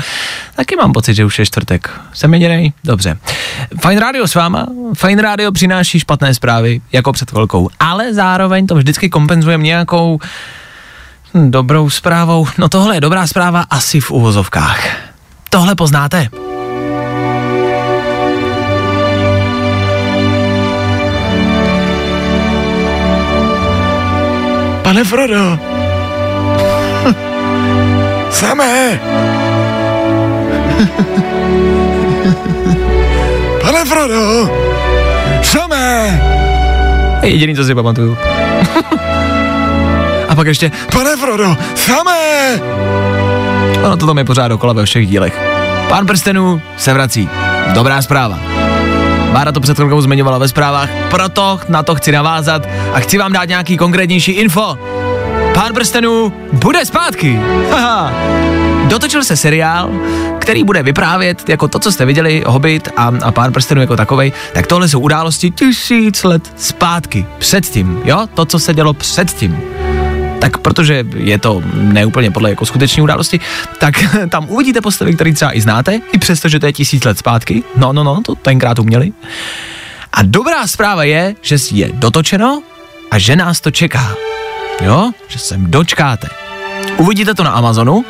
[0.56, 1.90] Taky mám pocit, že už je čtvrtek.
[2.12, 2.72] Jsem jedinej?
[2.84, 3.18] Dobře.
[3.80, 8.74] Fine Radio s váma, Fine Radio přináší špatné zprávy, jako před chvilkou, ale zároveň to
[8.74, 10.18] vždycky kompenzujeme nějakou
[11.34, 12.46] hm, dobrou zprávou.
[12.58, 14.86] No tohle je dobrá zpráva asi v uvozovkách.
[15.50, 16.28] Tohle poznáte?
[24.98, 25.38] Pane Frodo.
[28.30, 29.00] Samé.
[33.62, 34.50] Pane Frodo.
[35.42, 36.22] Samé.
[37.22, 38.18] Jediný, co si pamatuju.
[40.28, 41.56] A pak ještě, Pane Frodo.
[41.74, 42.60] Samé.
[43.84, 45.40] ono to tam je pořád dokola ve všech dílech.
[45.88, 47.28] Pán prstenů se vrací.
[47.74, 48.38] Dobrá zpráva.
[49.32, 53.32] Bára to před chvilkou zmiňovala ve zprávách, proto na to chci navázat a chci vám
[53.32, 54.78] dát nějaký konkrétnější info.
[55.54, 57.40] Pán prstenů bude zpátky.
[57.70, 58.12] Haha.
[58.88, 59.90] Dotočil se seriál,
[60.38, 64.32] který bude vyprávět jako to, co jste viděli, Hobbit a, a Pán prstenů jako takovej,
[64.52, 69.60] tak tohle jsou události tisíc let zpátky, předtím, jo, to, co se dělo předtím.
[70.38, 73.40] Tak protože je to neúplně podle jako skutečné události,
[73.78, 73.94] tak
[74.28, 77.62] tam uvidíte postavy, které třeba i znáte, i přesto, že to je tisíc let zpátky.
[77.76, 79.12] No, no, no, to tenkrát uměli.
[80.12, 82.62] A dobrá zpráva je, že je dotočeno
[83.10, 84.14] a že nás to čeká.
[84.82, 86.28] Jo, že se dočkáte.
[86.96, 88.04] Uvidíte to na Amazonu,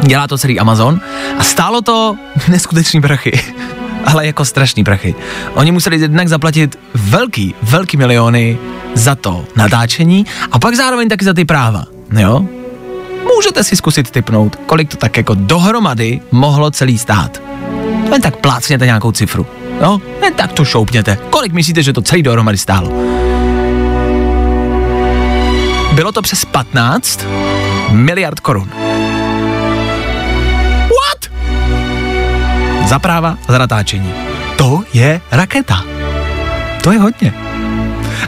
[0.00, 1.00] dělá to celý Amazon
[1.38, 2.16] a stálo to
[2.48, 3.59] neskutečný prachy.
[4.04, 5.14] Ale jako strašný prachy.
[5.54, 8.58] Oni museli jednak zaplatit velký, velký miliony
[8.94, 11.84] za to natáčení a pak zároveň taky za ty práva.
[12.18, 12.44] Jo?
[13.36, 17.42] Můžete si zkusit typnout, kolik to tak jako dohromady mohlo celý stát.
[18.12, 19.46] Jen tak plácněte nějakou cifru.
[19.82, 20.00] Jo?
[20.22, 21.18] Jen tak to šoupněte.
[21.30, 22.90] Kolik myslíte, že to celý dohromady stálo?
[25.94, 27.26] Bylo to přes 15
[27.90, 28.70] miliard korun.
[32.90, 34.10] Za práva, za natáčení.
[34.58, 35.84] To je raketa.
[36.82, 37.34] To je hodně.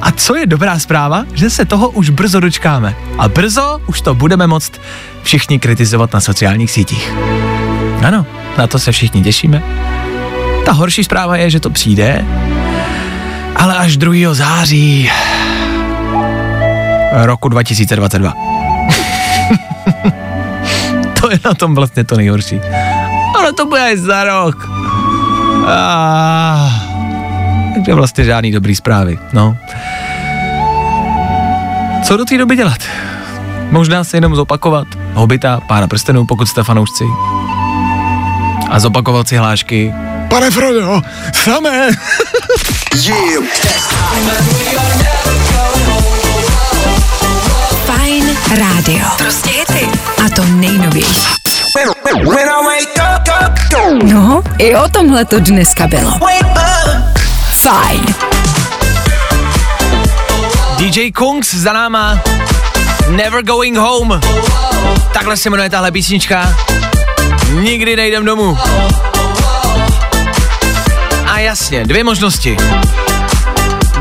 [0.02, 2.94] A co je dobrá zpráva, že se toho už brzo dočkáme.
[3.18, 4.72] A brzo už to budeme moct
[5.22, 7.12] všichni kritizovat na sociálních sítích.
[8.06, 8.26] Ano,
[8.58, 9.62] na to se všichni těšíme.
[10.64, 12.24] Ta horší zpráva je, že to přijde,
[13.56, 14.34] ale až 2.
[14.34, 15.10] září
[17.12, 18.32] roku 2022.
[21.20, 22.60] to je na tom vlastně to nejhorší.
[23.38, 24.68] Ale to bude až za rok.
[25.66, 26.70] Ah,
[27.74, 29.56] takže vlastně žádný dobrý zprávy, no.
[32.04, 32.78] Co do té doby dělat?
[33.70, 37.04] Možná se jenom zopakovat Hobita, Pána prstenů, pokud jste fanoušci.
[38.70, 39.94] A zopakovat si hlášky.
[40.28, 41.02] Pane Frodo.
[41.34, 41.88] Samé.
[47.86, 49.06] Fajn rádio.
[49.18, 49.88] Prostě hity.
[50.26, 51.26] A to nejnovější.
[54.04, 56.18] No, i o tomhle to dneska bylo.
[57.62, 58.14] Fajn.
[60.78, 62.18] DJ Kungs za náma.
[63.08, 64.20] Never going home.
[65.12, 66.56] Takhle se jmenuje tahle písnička.
[67.52, 68.58] Nikdy nejdem domů.
[71.26, 72.56] A jasně, dvě možnosti.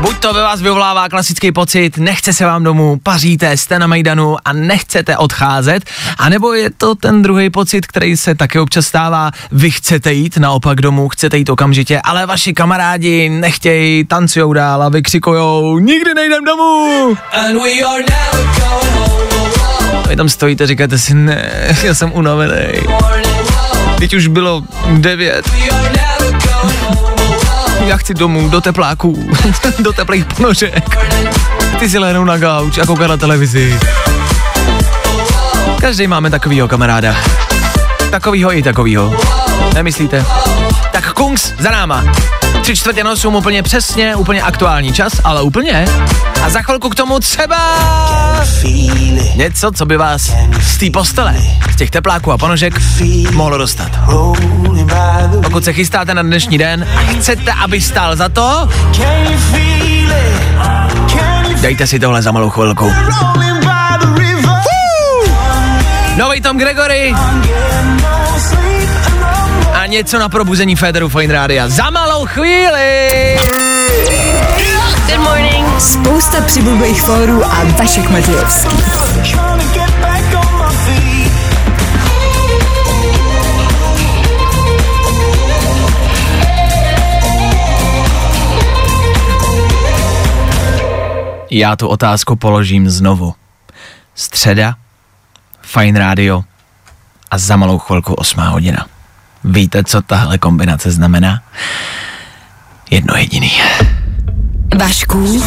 [0.02, 4.36] Buď to ve vás vyvolává klasický pocit, nechce se vám domů, paříte, jste na Majdanu
[4.44, 5.84] a nechcete odcházet,
[6.18, 10.80] anebo je to ten druhý pocit, který se taky občas stává, vy chcete jít naopak
[10.80, 17.14] domů, chcete jít okamžitě, ale vaši kamarádi nechtějí, tancujou dál a vykřikujou, nikdy nejdem domů!
[20.08, 22.80] Vy tam stojíte, říkáte si, ne, já jsem unavený.
[23.98, 24.62] Teď už bylo
[24.92, 25.50] devět.
[27.86, 29.28] Já chci domů, do tepláků,
[29.78, 30.96] do teplých ponožek.
[31.78, 33.78] Ty si lehnou na gauč a koukat na televizi.
[35.80, 37.16] Každý máme takovýho kamaráda.
[38.10, 39.16] Takovýho i takovýho.
[39.74, 40.24] Nemyslíte?
[41.22, 42.04] Kungs za náma.
[42.62, 45.84] Tři čtvrtě na osm úplně přesně, úplně aktuální čas, ale úplně.
[46.42, 47.58] A za chvilku k tomu třeba
[49.34, 50.32] něco, co by vás
[50.62, 51.36] z té postele,
[51.72, 52.74] z těch tepláků a ponožek
[53.32, 53.90] mohlo dostat.
[55.42, 58.68] Pokud se chystáte na dnešní den a chcete, aby stál za to,
[61.60, 62.92] dejte si tohle za malou chvilku.
[66.16, 67.14] Nový Tom Gregory
[69.92, 71.68] něco na probuzení Federu Fine Rádia.
[71.68, 73.08] Za malou chvíli!
[75.06, 75.80] Good morning.
[75.80, 78.76] Spousta přibulbých fórů a Vašek Matějovský.
[91.50, 93.34] Já tu otázku položím znovu.
[94.14, 94.74] Středa,
[95.60, 96.42] Fine Radio
[97.30, 98.86] a za malou chvilku osmá hodina.
[99.44, 101.40] Víte, co tahle kombinace znamená?
[102.90, 103.52] Jedno jediný.
[104.78, 105.42] Vašku,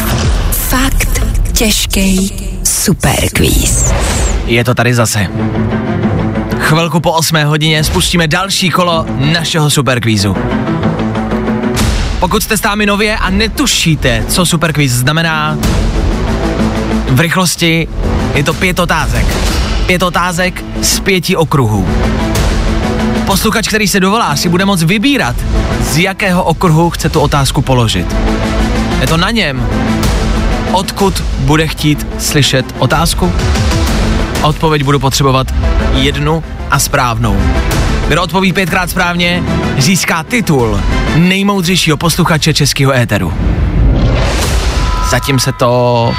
[0.50, 2.32] fakt těžký
[2.64, 3.92] superquiz.
[4.46, 5.26] Je to tady zase.
[6.58, 10.36] Chvilku po 8 hodině spustíme další kolo našeho superkvízu.
[12.20, 15.58] Pokud jste s námi nově a netušíte, co superkvíz znamená,
[17.10, 17.88] V rychlosti
[18.34, 19.26] je to pět otázek.
[19.86, 21.88] Pět otázek z pěti okruhů.
[23.26, 25.36] Posluchač, který se dovolá, si bude moct vybírat,
[25.80, 28.16] z jakého okruhu chce tu otázku položit.
[29.00, 29.68] Je to na něm,
[30.72, 33.32] odkud bude chtít slyšet otázku.
[34.42, 35.54] Odpověď budu potřebovat
[35.92, 37.36] jednu a správnou.
[38.08, 39.42] Kdo odpoví pětkrát správně,
[39.78, 40.80] získá titul
[41.16, 43.32] nejmoudřejšího posluchače českého éteru.
[45.10, 46.12] Zatím se to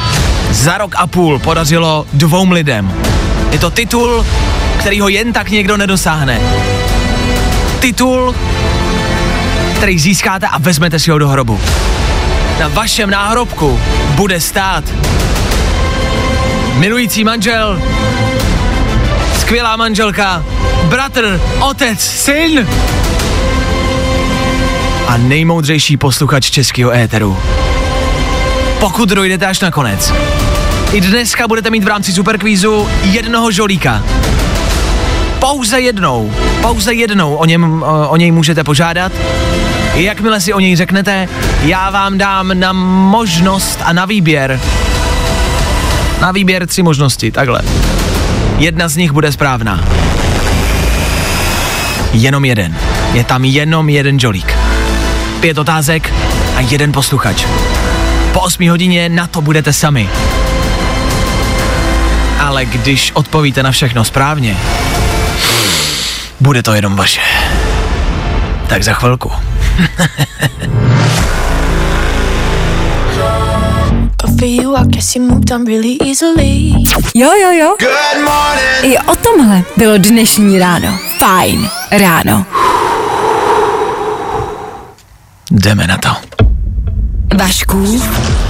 [0.51, 2.93] za rok a půl podařilo dvou lidem.
[3.51, 4.25] Je to titul,
[4.79, 6.41] který ho jen tak někdo nedosáhne.
[7.79, 8.35] Titul,
[9.75, 11.59] který získáte a vezmete si ho do hrobu.
[12.59, 13.79] Na vašem náhrobku
[14.15, 14.83] bude stát
[16.77, 17.81] milující manžel,
[19.39, 20.45] skvělá manželka,
[20.83, 22.67] bratr, otec, syn
[25.07, 27.37] a nejmoudřejší posluchač českého éteru.
[28.79, 30.13] Pokud dojdete až na konec.
[30.93, 34.03] I dneska budete mít v rámci superkvízu jednoho žolíka.
[35.39, 39.11] Pouze jednou, pouze jednou o, něm, o, něj můžete požádat.
[39.93, 41.27] Jakmile si o něj řeknete,
[41.61, 44.59] já vám dám na možnost a na výběr.
[46.21, 47.61] Na výběr tři možnosti, takhle.
[48.57, 49.83] Jedna z nich bude správná.
[52.13, 52.77] Jenom jeden.
[53.13, 54.57] Je tam jenom jeden žolík.
[55.39, 56.13] Pět otázek
[56.55, 57.45] a jeden posluchač.
[58.33, 60.09] Po 8 hodině na to budete sami.
[62.39, 64.57] Ale když odpovíte na všechno správně,
[66.39, 67.21] bude to jenom vaše.
[68.67, 69.31] Tak za chvilku.
[77.15, 77.75] Jo, jo, jo.
[78.81, 80.99] I o tomhle bylo dnešní ráno.
[81.17, 82.45] Fajn ráno.
[85.51, 86.09] Jdeme na to.
[87.37, 88.01] Vašku,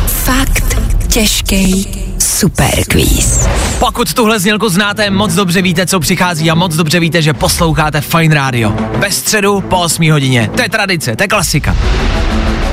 [0.08, 1.88] fakt těžký
[2.20, 3.48] superquiz.
[3.80, 8.02] Pokud tuhle znělku znáte, moc dobře víte, co přichází a moc dobře víte, že posloucháte
[8.02, 8.74] Fine Radio.
[8.98, 10.50] Ve středu po 8 hodině.
[10.56, 11.76] To je tradice, to je klasika.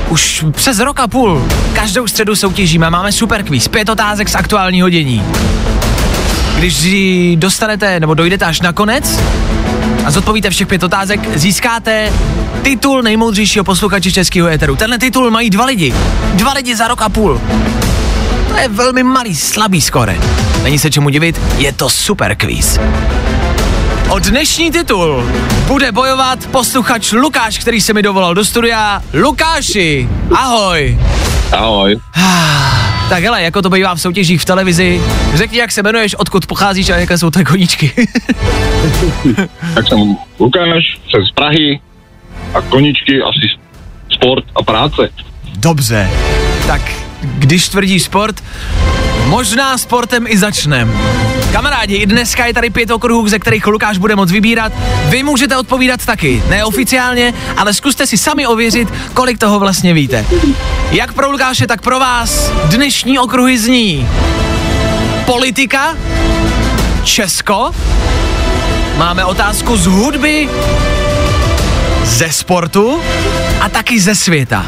[0.09, 4.89] Už přes rok a půl každou středu soutěžíme, máme super quiz, pět otázek z aktuálního
[4.89, 5.23] dění.
[6.57, 9.19] Když ji dostanete nebo dojdete až na konec
[10.05, 12.13] a zodpovíte všech pět otázek, získáte
[12.61, 14.75] titul nejmoudřejšího posluchače českého éteru.
[14.75, 15.93] Tenhle titul mají dva lidi.
[16.33, 17.41] Dva lidi za rok a půl.
[18.55, 20.17] To je velmi malý, slabý skore.
[20.63, 22.79] Není se čemu divit, je to super quiz.
[24.09, 25.29] O dnešní titul
[25.67, 29.03] bude bojovat posluchač Lukáš, který se mi dovolal do studia.
[29.13, 30.97] Lukáši, ahoj.
[31.51, 31.99] Ahoj.
[33.09, 35.01] Tak hele, jako to bývá v soutěžích v televizi,
[35.33, 37.91] řekni, jak se jmenuješ, odkud pocházíš a jaké jsou tvé koníčky.
[39.75, 41.79] Tak jsem Lukáš, jsem z Prahy
[42.53, 43.59] a koničky asi
[44.09, 45.09] sport a práce.
[45.55, 46.09] Dobře,
[46.67, 48.43] tak když tvrdíš sport,
[49.25, 50.99] možná sportem i začnem.
[51.51, 54.73] Kamarádi, i dneska je tady pět okruhů, ze kterých Lukáš bude moc vybírat.
[55.05, 60.25] Vy můžete odpovídat taky, neoficiálně, ale zkuste si sami ověřit, kolik toho vlastně víte.
[60.91, 64.07] Jak pro Lukáše, tak pro vás dnešní okruhy zní
[65.25, 65.97] politika,
[67.03, 67.71] Česko,
[68.97, 70.49] máme otázku z hudby,
[72.03, 73.01] ze sportu
[73.61, 74.65] a taky ze světa.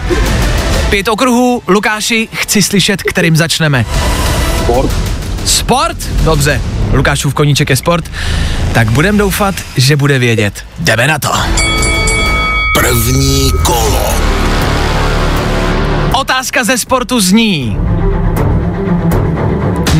[0.90, 3.86] Pět okruhů, Lukáši, chci slyšet, kterým začneme.
[4.64, 4.92] Sport.
[5.46, 5.98] Sport?
[6.24, 6.62] Dobře,
[6.94, 8.12] Lukášův koníček je sport,
[8.74, 10.66] tak budem doufat, že bude vědět.
[10.80, 11.32] Jdeme na to.
[12.80, 14.14] První kolo.
[16.14, 17.78] Otázka ze sportu zní.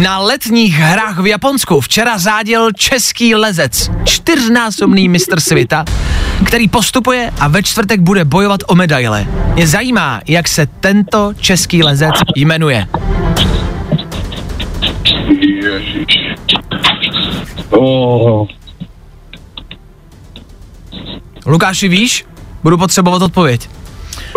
[0.02, 5.86] Na letních hrách v Japonsku včera řádil český lezec, čtyřnásobný mistr světa,
[6.46, 9.28] který postupuje a ve čtvrtek bude bojovat o medaile.
[9.54, 12.88] Mě zajímá, jak se tento český lezec jmenuje.
[15.64, 16.36] Ježiš.
[17.70, 18.48] Oh,
[21.46, 22.26] Lukáši, víš?
[22.64, 23.70] Budu potřebovat odpověď.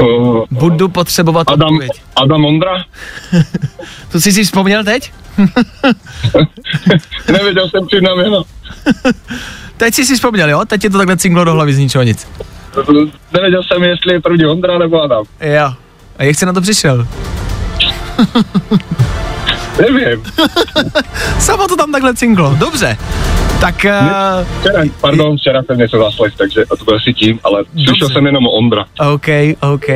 [0.01, 1.91] Oh, Budu potřebovat Adam, odpověď.
[2.17, 2.85] Adam Ondra?
[4.13, 5.13] To jsi si vzpomněl teď?
[7.33, 8.43] Nevěděl jsem na jméno.
[9.77, 10.65] Teď jsi si vzpomněl, jo?
[10.67, 12.29] Teď ti to takhle cinglo do hlavy z ničeho nic.
[13.33, 15.25] Nevěděl jsem, jestli je první Ondra nebo Adam.
[15.41, 15.75] Jo.
[16.19, 17.07] A jak jsi na to přišel?
[19.81, 20.23] Nevím.
[21.39, 22.55] Samo to tam takhle cinglo.
[22.59, 22.97] Dobře.
[23.61, 27.95] Tak uh, Včera, pardon, včera jsem něco zaslech, takže to byl asi tím, ale slyšel
[28.01, 28.15] Dobře.
[28.15, 28.85] jsem jenom Ondra.
[29.13, 29.27] OK,
[29.61, 29.87] OK.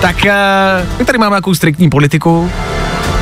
[0.00, 2.50] Tak uh, my tady máme nějakou striktní politiku.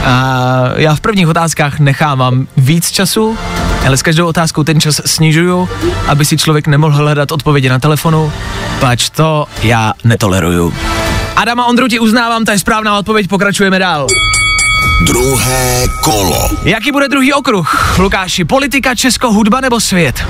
[0.04, 3.38] A já v prvních otázkách nechávám víc času,
[3.86, 5.68] ale s každou otázkou ten čas snižuju,
[6.08, 8.32] aby si člověk nemohl hledat odpovědi na telefonu,
[8.80, 10.74] pač to já netoleruju.
[11.36, 14.06] Adama Ondru ti uznávám, to je správná odpověď, pokračujeme dál.
[15.07, 16.49] Druhé kolo.
[16.64, 17.99] Jaký bude druhý okruh?
[17.99, 20.24] Lukáši, politika, Česko, hudba nebo svět?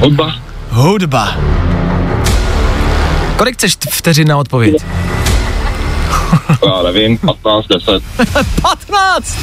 [0.00, 0.34] Hudba.
[0.70, 1.34] Hudba.
[3.36, 4.74] Kolik chceš vteřin na odpověď?
[6.66, 8.02] Já nevím, 15, 10.
[8.62, 9.38] 15!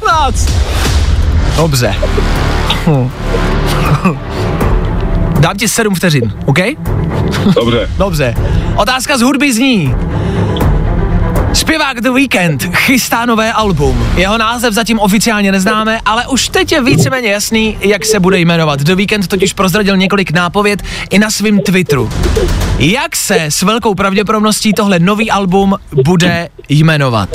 [0.00, 0.50] 15!
[1.56, 1.94] Dobře.
[5.40, 6.58] Dám ti 7 vteřin, OK?
[7.54, 7.90] Dobře.
[7.98, 8.34] Dobře.
[8.76, 9.94] Otázka z hudby zní.
[11.56, 14.08] Zpěvák The Weeknd chystá nové album.
[14.16, 18.80] Jeho název zatím oficiálně neznáme, ale už teď je víceméně jasný, jak se bude jmenovat.
[18.80, 22.10] The Weeknd totiž prozradil několik nápověd i na svém Twitteru.
[22.78, 27.28] Jak se s velkou pravděpodobností tohle nový album bude jmenovat?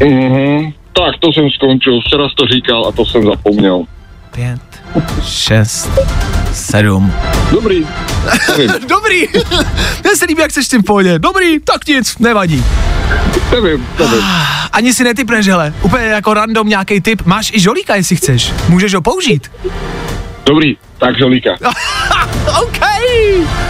[0.00, 0.72] Mhm.
[0.92, 2.00] Tak, to jsem skončil.
[2.00, 3.82] Včera to říkal a to jsem zapomněl.
[4.34, 4.60] Pět,
[5.24, 5.90] šest,
[6.52, 7.12] sedm.
[7.50, 7.86] Dobrý.
[8.88, 9.20] Dobrý.
[10.04, 11.18] Mně se líbí, jak jsi s tím v pohodě.
[11.18, 12.64] Dobrý, tak nic, nevadí.
[13.54, 14.24] Nevím, nevím.
[14.72, 15.74] Ani si netypneš, hele.
[15.82, 17.22] Úplně jako random nějaký typ.
[17.24, 18.52] Máš i žolíka, jestli chceš.
[18.68, 19.50] Můžeš ho použít.
[20.46, 21.50] Dobrý, tak žolíka.
[22.62, 22.78] OK.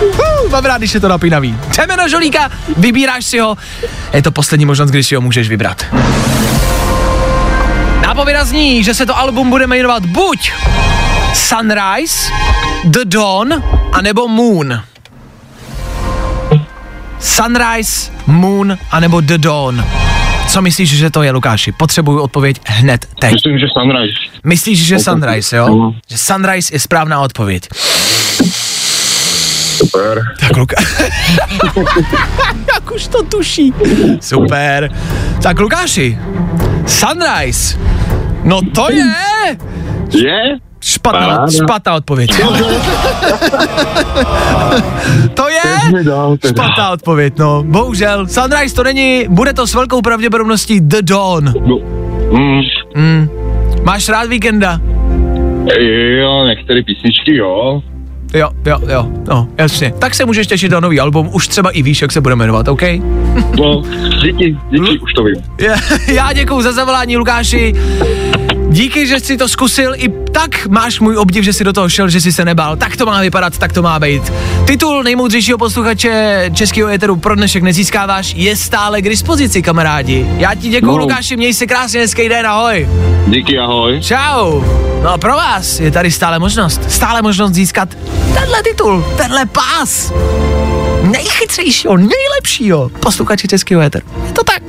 [0.03, 1.57] Uh, mám rád, když je to napínavý.
[1.77, 3.57] Jdeme na žolíka, vybíráš si ho.
[4.13, 5.87] Je to poslední možnost, když si ho můžeš vybrat.
[8.03, 10.53] Nápověda zní, že se to album bude jmenovat buď
[11.35, 12.33] Sunrise,
[12.85, 13.63] The Dawn,
[13.93, 14.83] anebo Moon.
[17.25, 19.85] Sunrise, Moon, anebo The Dawn.
[20.49, 21.73] Co myslíš, že to je, Lukáši?
[21.73, 23.33] Potřebuju odpověď hned teď.
[23.33, 24.15] Myslím, že Sunrise.
[24.45, 25.93] Myslíš, že Sunrise, jo?
[26.11, 27.69] Že Sunrise je správná odpověď.
[29.77, 30.23] Super.
[30.41, 30.77] Tak Luka...
[32.75, 33.75] Jak už to tuší.
[34.21, 34.91] Super.
[35.43, 36.19] Tak Lukáši,
[36.87, 37.79] Sunrise.
[38.45, 39.05] No to je...
[40.15, 40.59] Je?
[40.85, 42.31] Špatná, špatná odpověď.
[45.35, 45.61] to je
[46.49, 47.63] špatná odpověď, no.
[47.63, 51.53] Bohužel, Sunrise to není, bude to s velkou pravděpodobností The Dawn.
[52.95, 53.29] Mm.
[53.83, 54.81] Máš rád víkenda?
[56.21, 57.83] Jo, některé písničky, jo.
[58.35, 59.93] Jo, jo, jo, no, jasně.
[59.99, 62.69] Tak se můžeš těšit na nový album, už třeba i víš, jak se bude jmenovat,
[62.69, 62.83] OK?
[63.59, 63.83] No,
[64.23, 65.35] díky, díky, už to vím.
[66.15, 67.75] Já děkuju za zavolání, Lukáši.
[68.69, 72.09] Díky, že jsi to zkusil, i tak máš můj obdiv, že jsi do toho šel,
[72.09, 72.77] že jsi se nebál.
[72.77, 74.33] Tak to má vypadat, tak to má být.
[74.67, 80.27] Titul nejmoudřejšího posluchače českého éteru pro dnešek nezískáváš, je stále k dispozici, kamarádi.
[80.39, 80.99] Já ti děkuju, No.
[80.99, 82.89] Lukáši, měj se krásně, hezký den, ahoj.
[83.27, 84.01] Díky, ahoj.
[84.03, 84.63] Čau.
[85.05, 87.89] No a pro vás je tady stále možnost, stále možnost získat
[88.35, 90.13] tenhle titul, tenhle pás.
[91.03, 94.07] Nejchytřejšího, nejlepšího posluchače českého éteru.
[94.27, 94.63] Je to tak.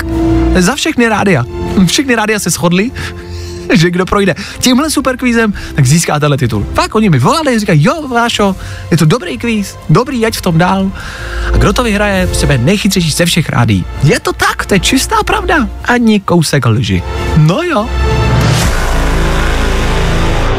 [0.59, 1.45] Za všechny rádia.
[1.86, 2.91] Všechny rádia se shodly,
[3.73, 6.67] že kdo projde tímhle super kvízem, tak získá tenhle titul.
[6.73, 8.55] Fakt, oni mi volali, říkají, jo, Vášo,
[8.91, 10.91] je to dobrý kvíz, dobrý, ať v tom dál.
[11.53, 13.86] A kdo to vyhraje, sebe nejchytřejší ze všech rádí.
[14.03, 15.69] Je to tak, to je čistá pravda.
[15.86, 17.03] Ani kousek lži.
[17.38, 17.89] No jo.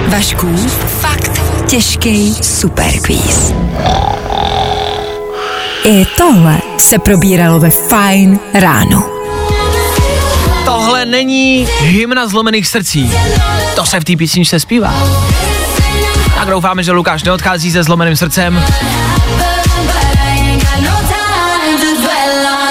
[0.09, 0.57] Vašku,
[1.01, 3.55] fakt těžký superquiz.
[5.85, 9.09] I tohle se probíralo ve Fine ráno.
[10.65, 13.13] Tohle není hymna zlomených srdcí.
[13.75, 14.95] To se v té písničce zpívá.
[16.39, 18.65] Tak doufáme, že Lukáš neodchází se zlomeným srdcem.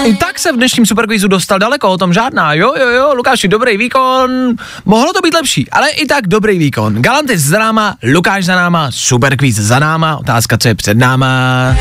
[0.05, 2.53] I tak se v dnešním superquizu dostal daleko, o tom žádná.
[2.53, 4.31] Jo, jo, jo, Lukáši, dobrý výkon.
[4.85, 7.01] Mohlo to být lepší, ale i tak dobrý výkon.
[7.01, 11.75] Galantis za náma, Lukáš za náma, superquiz za náma, otázka, co je před náma.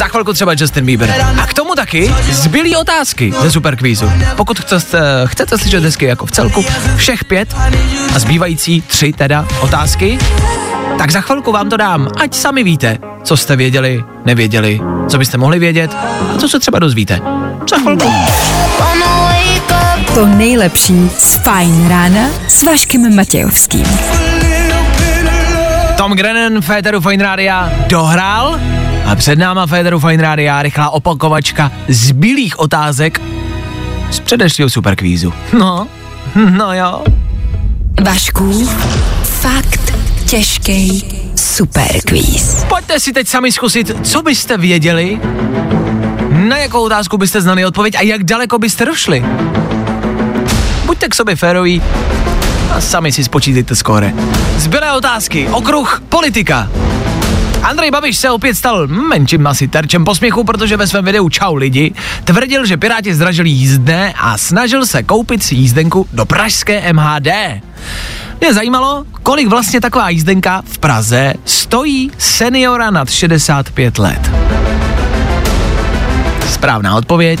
[0.00, 1.26] Za chvilku třeba Justin Bieber.
[1.42, 4.12] A k tomu taky zbylý otázky ze superkvízu.
[4.36, 6.64] Pokud chcete, chcete slyšet hezky jako v celku,
[6.96, 7.56] všech pět
[8.14, 10.18] a zbývající tři teda otázky,
[10.98, 15.38] tak za chvilku vám to dám, ať sami víte, co jste věděli, nevěděli, co byste
[15.38, 15.96] mohli vědět
[16.34, 17.20] a co se třeba dozvíte.
[17.70, 18.12] Za chvilku.
[20.14, 23.86] To nejlepší z Fine rána s Vaškem Matějovským.
[25.96, 28.60] Tom Grennan, Féteru Fine Rádia, dohrál
[29.10, 33.20] a před náma Féteru Fine Rádia rychlá opakovačka zbylých otázek
[34.10, 35.32] z předešlého superkvízu.
[35.58, 35.88] No,
[36.56, 37.04] no jo.
[38.04, 38.68] Vašku,
[39.22, 39.94] fakt
[40.26, 41.04] těžký
[41.36, 42.64] superquiz.
[42.68, 45.20] Pojďte si teď sami zkusit, co byste věděli,
[46.30, 49.24] na jakou otázku byste znali odpověď a jak daleko byste došli.
[50.86, 51.82] Buďte k sobě féroví
[52.72, 54.12] a sami si spočítejte skóre.
[54.56, 56.68] Zbylé otázky, okruh politika.
[57.62, 61.92] Andrej Babiš se opět stal menším asi terčem posměchu, protože ve svém videu Čau lidi
[62.24, 67.28] tvrdil, že Piráti zdražili jízdné a snažil se koupit si jízdenku do pražské MHD.
[68.40, 74.30] Mě zajímalo, kolik vlastně taková jízdenka v Praze stojí seniora nad 65 let.
[76.50, 77.40] Správná odpověď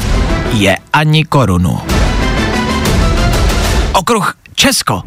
[0.52, 1.80] je ani korunu.
[3.92, 5.02] Okruh Česko.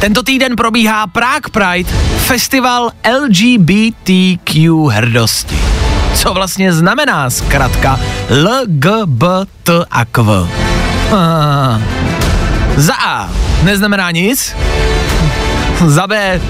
[0.00, 1.90] Tento týden probíhá Prague Pride,
[2.24, 5.58] festival LGBTQ hrdosti.
[6.14, 10.48] Co vlastně znamená zkrátka LGBT a Q?
[11.12, 11.80] Ah.
[12.76, 13.28] Za A
[13.62, 14.56] neznamená nic,
[15.86, 16.40] za B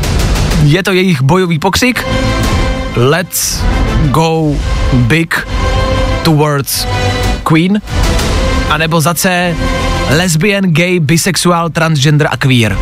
[0.62, 2.07] je to jejich bojový pokřik
[2.96, 3.64] Let's
[4.11, 4.55] go
[4.92, 5.48] big
[6.22, 6.86] towards
[7.42, 7.80] Queen
[8.70, 9.57] a nebo za C
[10.11, 12.76] lesbian, gay, bisexual, transgender a queer.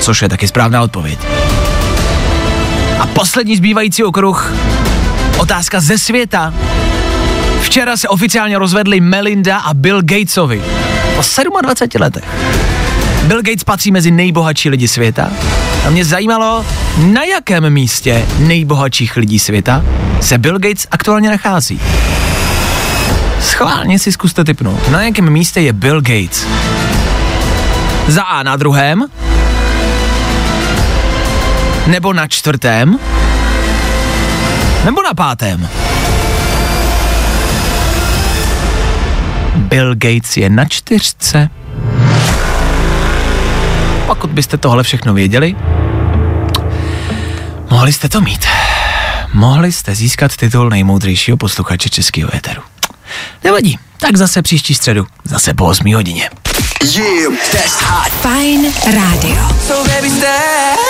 [0.00, 1.18] Což je taky správná odpověď.
[3.00, 4.54] A poslední zbývající okruh.
[5.38, 6.54] Otázka ze světa.
[7.62, 10.62] Včera se oficiálně rozvedli Melinda a Bill Gatesovi.
[11.16, 11.22] Po
[11.62, 12.24] 27 letech.
[13.22, 15.30] Bill Gates patří mezi nejbohatší lidi světa.
[15.86, 16.64] A mě zajímalo,
[16.96, 19.84] na jakém místě nejbohatších lidí světa
[20.20, 21.80] se Bill Gates aktuálně nachází.
[23.40, 26.46] Schválně si zkuste typnout, na jakém místě je Bill Gates.
[28.08, 29.04] Za A na druhém,
[31.86, 32.98] nebo na čtvrtém,
[34.84, 35.68] nebo na pátém.
[39.56, 41.48] Bill Gates je na čtyřce.
[44.06, 45.56] Pokud byste tohle všechno věděli,
[47.70, 48.46] mohli jste to mít.
[49.32, 52.62] Mohli jste získat titul nejmoudřejšího posluchače českého éteru.
[53.44, 56.30] Nevadí, tak zase příští středu, zase po 8 hodině.
[56.82, 58.12] Yeah, that's hot.
[58.22, 59.48] Fajn rádio.
[59.66, 60.89] So baby stay.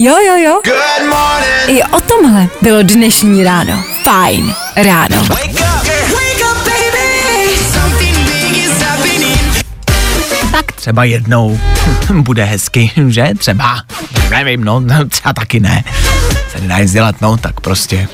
[0.00, 0.60] Jo, jo, jo.
[0.64, 1.78] Good morning.
[1.78, 3.84] I o tomhle bylo dnešní ráno.
[4.02, 5.16] Fajn ráno.
[5.28, 5.58] Wake up.
[6.12, 7.56] Wake up baby.
[7.72, 9.64] Something big is happening.
[10.52, 11.60] Tak třeba jednou
[12.12, 13.28] bude hezky, že?
[13.38, 13.82] Třeba,
[14.30, 15.84] nevím, no, třeba taky ne.
[16.52, 18.08] Se nedá nic dělat, no, tak prostě.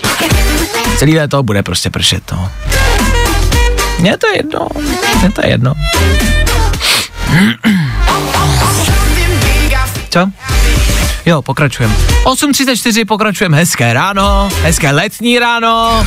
[0.99, 2.51] Celý léto bude prostě pršet, no.
[3.99, 4.69] Mně to je jedno,
[5.21, 5.73] mně to je jedno.
[10.19, 10.31] Co?
[11.27, 11.95] Jo, pokračujeme.
[12.25, 16.05] 8.34 pokračujeme hezké ráno, hezké letní ráno,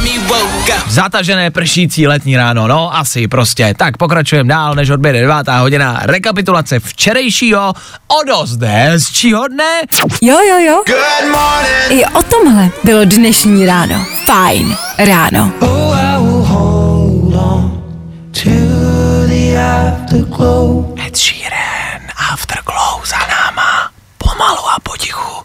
[0.88, 3.74] zatažené pršící letní ráno, no asi prostě.
[3.78, 5.36] Tak pokračujeme dál, než odběde 9.
[5.60, 6.00] hodina.
[6.04, 7.74] Rekapitulace včerejšího
[8.08, 9.82] o dost hezčího dne.
[10.22, 10.84] Jo, jo, jo.
[10.88, 12.02] Good morning.
[12.02, 14.06] I o tomhle bylo dnešní ráno.
[14.26, 15.52] Fajn ráno.
[15.60, 17.84] Oh, I will hold on
[18.32, 18.50] to
[19.28, 20.96] the afterglow.
[21.08, 22.02] Ed Sheeran,
[22.34, 23.92] Afterglow za náma.
[24.18, 25.44] Pomalu a potichu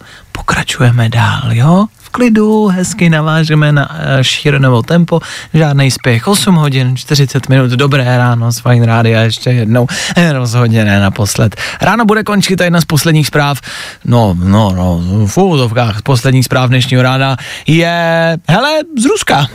[0.76, 1.86] pokračujeme dál, jo?
[1.98, 5.20] V klidu, hezky navážeme na uh, Sheeranovo tempo,
[5.54, 10.84] žádný spěch, 8 hodin, 40 minut, dobré ráno, z Fine Rádia ještě jednou, eh, rozhodně
[10.84, 11.56] ne naposled.
[11.80, 13.60] Ráno bude končit jedna z posledních zpráv,
[14.04, 19.46] no, no, no, v úvodovkách posledních zpráv dnešního rána je, hele, z Ruska.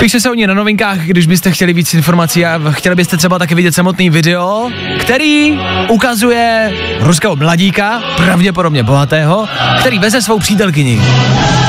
[0.00, 3.38] Píše se o ní na novinkách, když byste chtěli víc informací a chtěli byste třeba
[3.38, 4.70] taky vidět samotný video,
[5.00, 9.48] který ukazuje ruského mladíka, pravděpodobně bohatého,
[9.78, 11.00] který veze svou přítelkyni.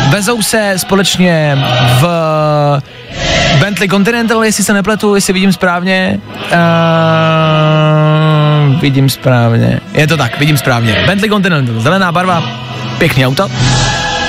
[0.10, 1.58] Vezou se společně
[2.00, 2.08] v
[3.60, 6.20] Bentley Continental, jestli se nepletu, jestli vidím správně.
[6.36, 6.52] Uh,
[8.82, 9.80] vidím správně.
[9.94, 11.04] Je to tak, vidím správně.
[11.08, 12.44] Bentley Continental, zelená barva,
[12.98, 13.50] pěkný auto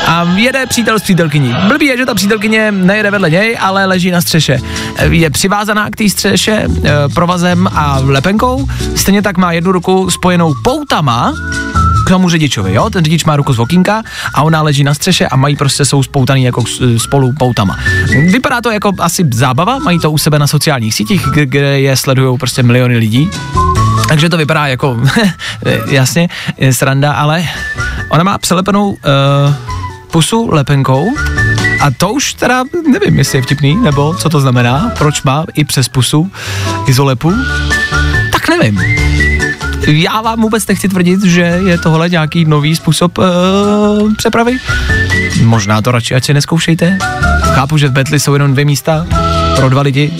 [0.06, 1.54] a jede přítel s přítelkyní.
[1.68, 4.58] Blbý je, že ta přítelkyně nejede vedle něj, ale leží na střeše.
[5.10, 6.68] Je přivázaná k té střeše e,
[7.14, 11.32] provazem a lepenkou, stejně tak má jednu ruku spojenou poutama
[12.06, 12.90] k tomu řidičovi, jo?
[12.90, 14.02] Ten řidič má ruku z okýnka
[14.34, 17.78] a ona leží na střeše a mají prostě jsou spoutaný jako s- spolu poutama.
[18.30, 22.38] Vypadá to jako asi zábava, mají to u sebe na sociálních sítích, kde- je sledují
[22.38, 23.30] prostě miliony lidí.
[24.08, 25.00] Takže to vypadá jako,
[25.86, 26.28] jasně,
[26.58, 27.44] je sranda, ale
[28.08, 28.96] ona má přelepenou uh,
[30.12, 31.14] pusu lepenkou
[31.80, 35.64] a to už teda nevím, jestli je vtipný, nebo co to znamená, proč má i
[35.64, 36.30] přes pusu
[36.86, 37.32] izolepu,
[38.32, 38.80] tak nevím.
[39.86, 43.24] Já vám vůbec nechci tvrdit, že je tohle nějaký nový způsob uh,
[44.14, 44.58] přepravy.
[45.42, 46.98] Možná to radši ať si neskoušejte.
[47.42, 49.06] Chápu, že v Bentley jsou jenom dvě místa
[49.56, 50.12] pro dva lidi.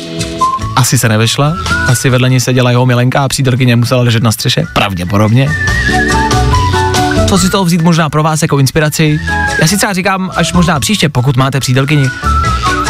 [0.77, 4.65] Asi se nevešla, asi vedle ní seděla jeho milenka a přítelkyně musela ležet na střeše,
[4.75, 5.49] pravděpodobně.
[7.33, 9.21] Co si z toho vzít možná pro vás jako inspiraci?
[9.61, 12.11] Já si třeba říkám, až možná příště, pokud máte přítelkyni,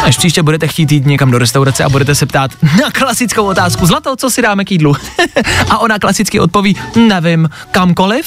[0.03, 3.85] až příště budete chtít jít někam do restaurace a budete se ptát na klasickou otázku,
[3.85, 4.95] Zlato, co si dáme k jídlu?
[5.69, 6.75] a ona klasicky odpoví,
[7.07, 8.25] nevím, kamkoliv,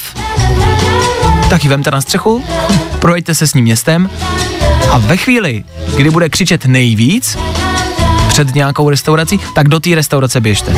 [1.49, 2.43] tak ji vemte na střechu,
[2.99, 4.09] projeďte se s ním městem
[4.91, 5.63] a ve chvíli,
[5.97, 7.37] kdy bude křičet nejvíc
[8.27, 10.77] před nějakou restaurací, tak do té restaurace běžte.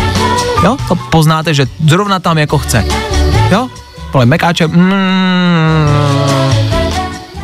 [0.64, 2.86] Jo, to poznáte, že zrovna tam jako chce.
[3.52, 3.70] Jo,
[4.14, 5.88] vole, mekáče, mm,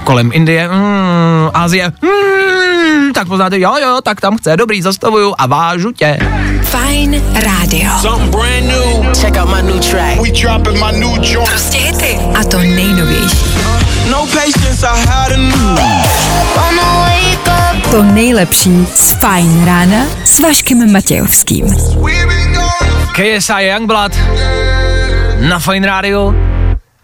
[0.03, 5.45] kolem Indie, mm, Asie, mm, tak poznáte, jo, jo, tak tam chce, dobrý, zastavuju a
[5.45, 6.20] vážu tě.
[6.63, 7.91] Fajn rádio.
[8.01, 9.13] Something brand new.
[9.22, 10.22] Check out my new track.
[10.22, 11.49] We dropping my new joint.
[11.49, 12.20] Prostě hity.
[12.39, 13.38] A to nejnovější.
[14.11, 16.26] No patience, I had enough.
[17.91, 21.76] To nejlepší z Fajn rána s Vaškem Matějovským.
[23.11, 24.11] KSI Youngblood
[25.39, 26.55] na Fine Radio.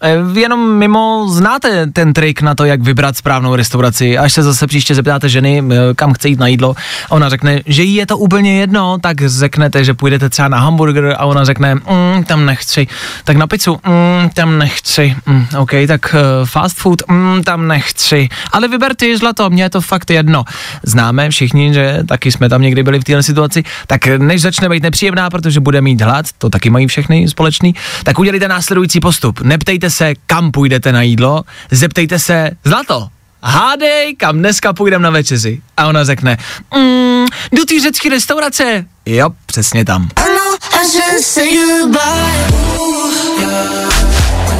[0.01, 4.17] Eh, Jenom mimo znáte ten trik na to, jak vybrat správnou restauraci.
[4.17, 6.75] Až se zase příště zeptáte ženy, eh, kam chce jít na jídlo,
[7.09, 10.59] a ona řekne, že jí je to úplně jedno, tak řeknete, že půjdete třeba na
[10.59, 12.87] hamburger a ona řekne, mm, tam nechci.
[13.23, 15.15] Tak na pizzu, mm, tam nechci.
[15.25, 18.29] Mm, OK, tak uh, fast food, mm, tam nechci.
[18.51, 20.43] Ale vyber ty zlato, mně je to fakt jedno.
[20.83, 24.83] Známe všichni, že taky jsme tam někdy byli v této situaci, tak než začne být
[24.83, 29.41] nepříjemná, protože bude mít hlad, to taky mají všechny společný, tak udělejte následující postup.
[29.41, 33.07] Neptejte se, kam půjdete na jídlo, zeptejte se, zlato,
[33.43, 35.61] hádej, kam dneska půjdeme na večeři.
[35.77, 36.37] A ona řekne,
[36.77, 38.85] mm, do té řecké restaurace.
[39.05, 40.09] Jo, přesně tam.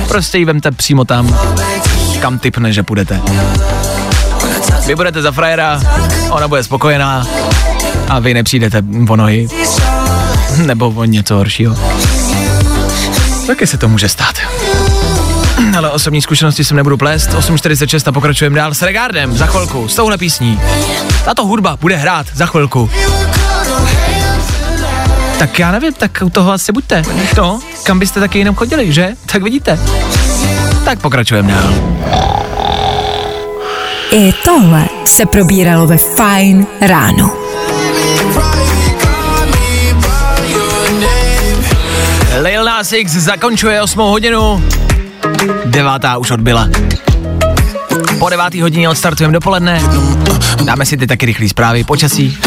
[0.08, 1.40] Prostě ji vemte přímo tam,
[2.22, 3.22] kam typne, že půjdete.
[4.86, 5.82] Vy budete za frajera,
[6.30, 7.28] ona bude spokojená
[8.10, 9.48] a vy nepřijdete o nohy.
[10.66, 11.76] Nebo o něco horšího.
[13.48, 14.36] Taky se to může stát.
[15.78, 17.30] Ale osobní zkušenosti jsem nebudu plést.
[17.30, 20.62] 8.46 a pokračujeme dál s Regardem za chvilku, s touhle písní.
[21.26, 22.90] Tato hudba bude hrát za chvilku.
[25.40, 27.04] Tak já nevím, tak u toho asi buďte.
[27.38, 29.10] No, kam byste taky jinam chodili, že?
[29.26, 29.80] Tak vidíte.
[30.86, 31.74] Tak pokračujeme dál.
[34.12, 37.32] I tohle se probíralo ve Fajn ráno.
[42.42, 44.64] Lil Nas X zakončuje 8 hodinu.
[45.66, 46.70] Devátá už odbyla.
[48.20, 49.82] Po devátý hodině odstartujeme dopoledne.
[50.66, 52.38] Dáme si ty taky rychlé zprávy, počasí.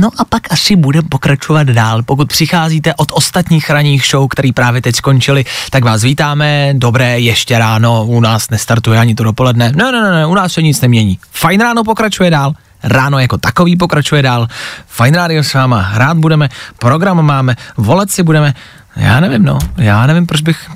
[0.00, 2.02] No a pak asi budeme pokračovat dál.
[2.02, 6.70] Pokud přicházíte od ostatních ranních show, který právě teď skončili, tak vás vítáme.
[6.72, 9.72] Dobré, ještě ráno, u nás nestartuje ani to dopoledne.
[9.76, 11.18] Ne, ne, ne, ne u nás se nic nemění.
[11.32, 12.52] Fajn ráno pokračuje dál.
[12.82, 14.48] Ráno jako takový pokračuje dál.
[14.86, 18.54] Fajn rádio s váma hrát budeme, program máme, volat si budeme.
[18.98, 19.58] Já nevím, no.
[19.76, 20.70] Já nevím, proč bych...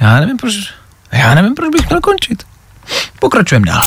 [0.00, 0.54] Já nevím, proč...
[1.12, 2.42] Já nevím, proč bych měl končit.
[3.20, 3.82] Pokračujeme dál.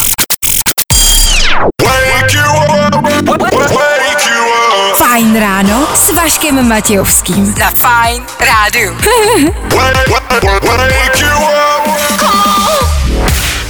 [4.97, 7.55] Fajn ráno s Vaškem Matějovským.
[7.59, 8.97] Na Fajn rádiu.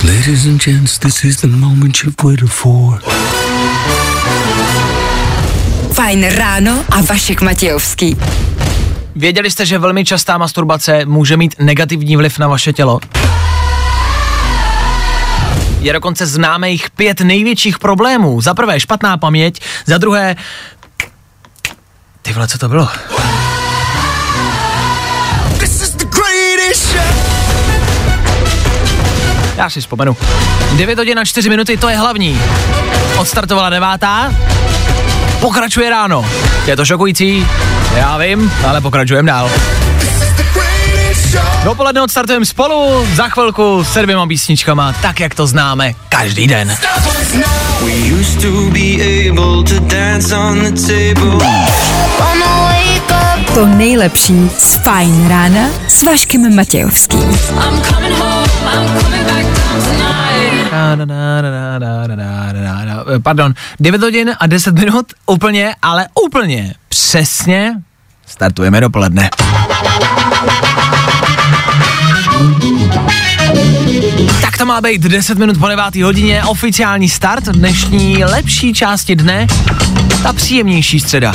[0.04, 3.02] Ladies and gents, this is the moment you've waited for.
[5.94, 8.18] Fajn ráno a Vašek Matějovský.
[9.16, 13.00] Věděli jste, že velmi častá masturbace může mít negativní vliv na vaše tělo?
[15.80, 18.42] Je dokonce známe jich pět největších problémů.
[18.42, 20.36] Za prvé špatná paměť, za druhé...
[22.22, 22.90] Ty vole, co to bylo?
[29.58, 30.18] Já si vzpomenu.
[30.76, 32.42] 9 hodin a 4 minuty, to je hlavní.
[33.18, 34.34] Odstartovala devátá,
[35.44, 36.26] pokračuje ráno.
[36.66, 37.48] Je to šokující,
[37.96, 39.52] já vím, ale pokračujeme dál.
[41.64, 46.76] Dopoledne odstartujeme spolu, za chvilku s dvěma písničkama, tak jak to známe každý den.
[53.54, 57.38] To nejlepší z Fajn rána s Vaškem Matějovským.
[63.24, 67.76] Pardon, 9 hodin a 10 minut, úplně, ale úplně přesně
[68.26, 69.30] startujeme dopoledne.
[74.54, 75.96] Tak to má být 10 minut po 9.
[75.96, 79.48] hodině, oficiální start dnešní lepší části dne,
[80.24, 81.34] ta příjemnější středa.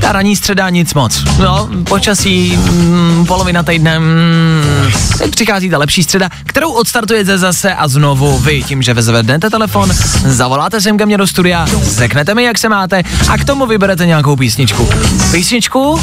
[0.00, 1.24] Ta ranní středa nic moc.
[1.38, 7.88] No, počasí, mm, polovina týdne, mm, teď přichází ta lepší středa, kterou odstartujete zase a
[7.88, 9.90] znovu vy tím, že vezvednete telefon,
[10.26, 14.06] zavoláte sem ke mně do studia, řeknete mi, jak se máte a k tomu vyberete
[14.06, 14.88] nějakou písničku.
[15.30, 16.00] Písničku?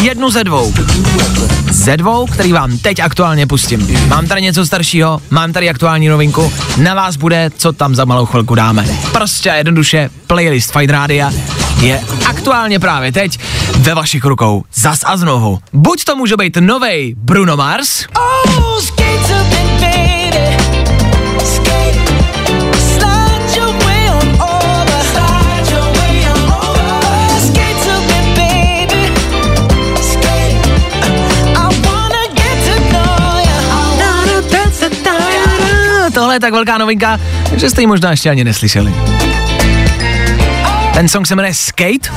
[0.00, 0.74] Jednu ze dvou.
[1.70, 4.08] Ze dvou, který vám teď aktuálně pustím.
[4.08, 8.26] Mám tady něco staršího, mám tady aktuální novinku, na vás bude, co tam za malou
[8.26, 8.86] chvilku dáme.
[9.12, 11.32] Prostě a jednoduše, playlist Fight Rádia
[11.80, 13.38] je aktuálně právě teď
[13.78, 14.64] ve vašich rukou.
[14.74, 15.58] Zas a znovu.
[15.72, 18.04] Buď to může být novej Bruno Mars,
[36.22, 37.20] tohle je tak velká novinka,
[37.56, 38.94] že jste ji možná ještě ani neslyšeli.
[40.94, 42.10] Ten song se jmenuje Skate,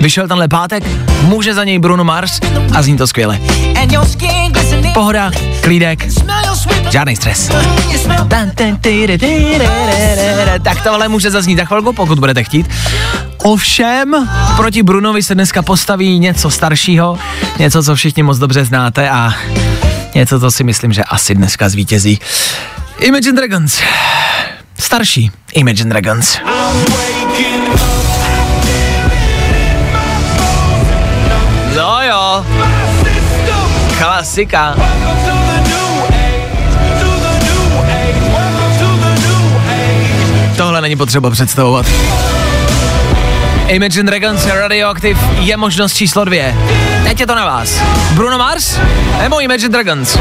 [0.00, 0.84] vyšel tenhle pátek,
[1.22, 2.40] může za něj Bruno Mars
[2.74, 3.38] a zní to skvěle.
[4.94, 5.30] Pohoda,
[5.60, 6.06] klídek,
[6.90, 7.50] žádný stres.
[10.62, 12.70] Tak tohle může zaznít za chvilku, pokud budete chtít.
[13.42, 17.18] Ovšem, proti Brunovi se dneska postaví něco staršího,
[17.58, 19.34] něco, co všichni moc dobře znáte a
[20.14, 22.20] něco, co si myslím, že asi dneska zvítězí.
[23.02, 23.82] Imagine Dragons.
[24.78, 26.38] Starší Imagine Dragons.
[31.76, 32.46] No jo.
[33.98, 34.76] Klasika.
[40.56, 41.86] Tohle není potřeba představovat.
[43.68, 46.54] Imagine Dragons Radioactive je možnost číslo dvě.
[47.04, 47.82] Teď je to na vás.
[48.10, 48.78] Bruno Mars
[49.22, 50.18] nebo Imagine Dragons?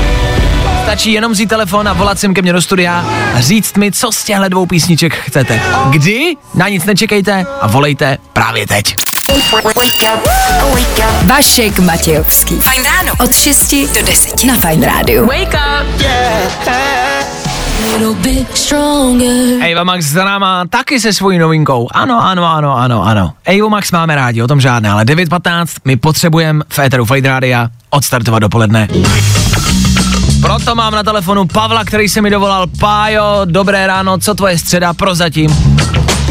[0.83, 3.05] Stačí jenom vzít telefon a volat sem ke mně do studia
[3.35, 5.61] a říct mi, co z těchto dvou písniček chcete.
[5.89, 6.35] Kdy?
[6.53, 8.95] Na nic nečekejte a volejte právě teď.
[11.25, 12.55] Vašek Matějovský.
[12.55, 13.13] Fajn ráno.
[13.19, 15.25] Od 6 do 10 na Fajn rádiu.
[15.25, 16.01] Wake up,
[18.53, 19.63] stronger.
[19.63, 21.87] Eva Max za náma taky se svojí novinkou.
[21.91, 23.33] Ano, ano, ano, ano, ano.
[23.45, 27.69] Evo Max máme rádi, o tom žádné, ale 9.15 my potřebujeme v éteru Flight Rádia
[27.89, 28.87] odstartovat dopoledne.
[30.41, 32.67] Proto mám na telefonu Pavla, který se mi dovolal.
[32.79, 35.55] Pájo, dobré ráno, co tvoje středa prozatím?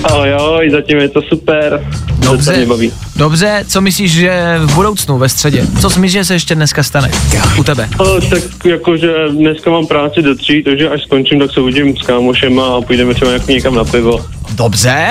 [0.04, 1.86] Ahoj, ahoj, zatím je to super.
[2.18, 2.50] Dobře.
[2.52, 2.92] To mě baví.
[3.16, 5.66] Dobře, co myslíš, že v budoucnu, ve středě?
[5.80, 7.10] Co si myslíš, že se ještě dneska stane?
[7.58, 7.88] U tebe.
[7.98, 12.02] O, tak jakože dneska mám práci do tří, takže až skončím, tak se uvidím s
[12.02, 14.24] kámošema a půjdeme třeba někam na pivo.
[14.50, 15.06] Dobře,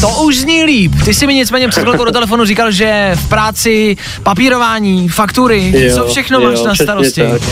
[0.00, 0.92] to už zní líp.
[1.04, 5.94] Ty jsi mi nicméně před chvilkou do telefonu říkal, že v práci papírování, faktury, Jo,
[5.96, 7.20] co všechno jo, máš na starosti?
[7.20, 7.42] tak.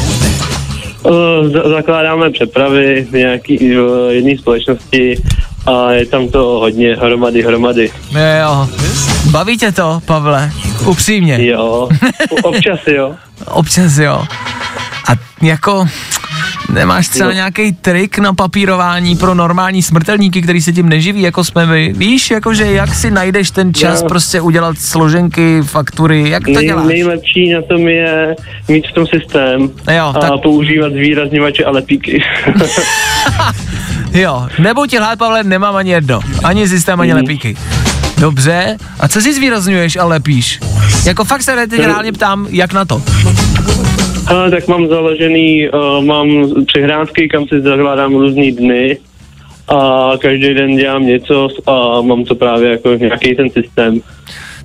[1.53, 5.23] Za- zakládáme přepravy v nějaký v jedné společnosti
[5.67, 7.91] a je tam to hodně hromady, hromady.
[8.41, 8.69] Jo,
[9.31, 10.51] baví tě to, Pavle?
[10.87, 11.47] Upřímně.
[11.47, 11.89] Jo,
[12.43, 13.15] občas jo.
[13.47, 14.25] Občas jo.
[15.09, 15.87] A jako,
[16.73, 21.67] nemáš třeba nějaký trik na papírování pro normální smrtelníky, který se tím neživí, jako jsme
[21.67, 21.93] my?
[21.97, 24.09] Víš, jakože jak si najdeš ten čas Jo.
[24.09, 26.87] prostě udělat složenky, faktury, jak to Nej, děláš?
[26.87, 28.37] nejlepší na tom je
[28.69, 32.23] mít v tom systém Jo, a tak- používat zvýrazněvače a lepíky.
[34.13, 36.21] Jo, nebo ti lhát, Pavle, nemám ani jedno.
[36.45, 37.21] Ani systém, ani Mhm.
[37.23, 37.57] lepíky.
[38.19, 40.61] Dobře, a co si zvýrazňuješ a lepíš?
[41.05, 43.03] Jako fakt se teď reálně ptám, jak na to?
[44.31, 48.99] A, tak mám založený, uh, mám přihrádky, kam si zakládám různý dny
[49.69, 54.01] a každý den dělám něco a mám to právě jako nějaký ten systém.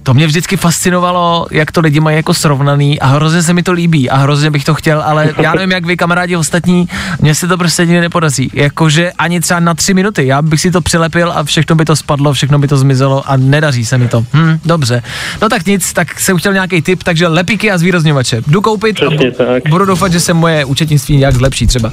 [0.03, 3.71] To mě vždycky fascinovalo, jak to lidi mají jako srovnaný a hrozně se mi to
[3.71, 6.87] líbí a hrozně bych to chtěl, ale já nevím, jak vy kamarádi ostatní,
[7.19, 8.51] mně se to prostě nikdy nepodaří.
[8.53, 11.95] Jakože ani třeba na tři minuty, já bych si to přilepil a všechno by to
[11.95, 14.25] spadlo, všechno by to zmizelo a nedaří se mi to.
[14.33, 15.03] Hm, dobře.
[15.41, 18.41] No tak nic, tak jsem chtěl nějaký tip, takže lepíky a zvýrazňovače.
[18.47, 19.63] Jdu koupit a bu- tak.
[19.69, 21.91] budu doufat, že se moje účetnictví nějak zlepší třeba.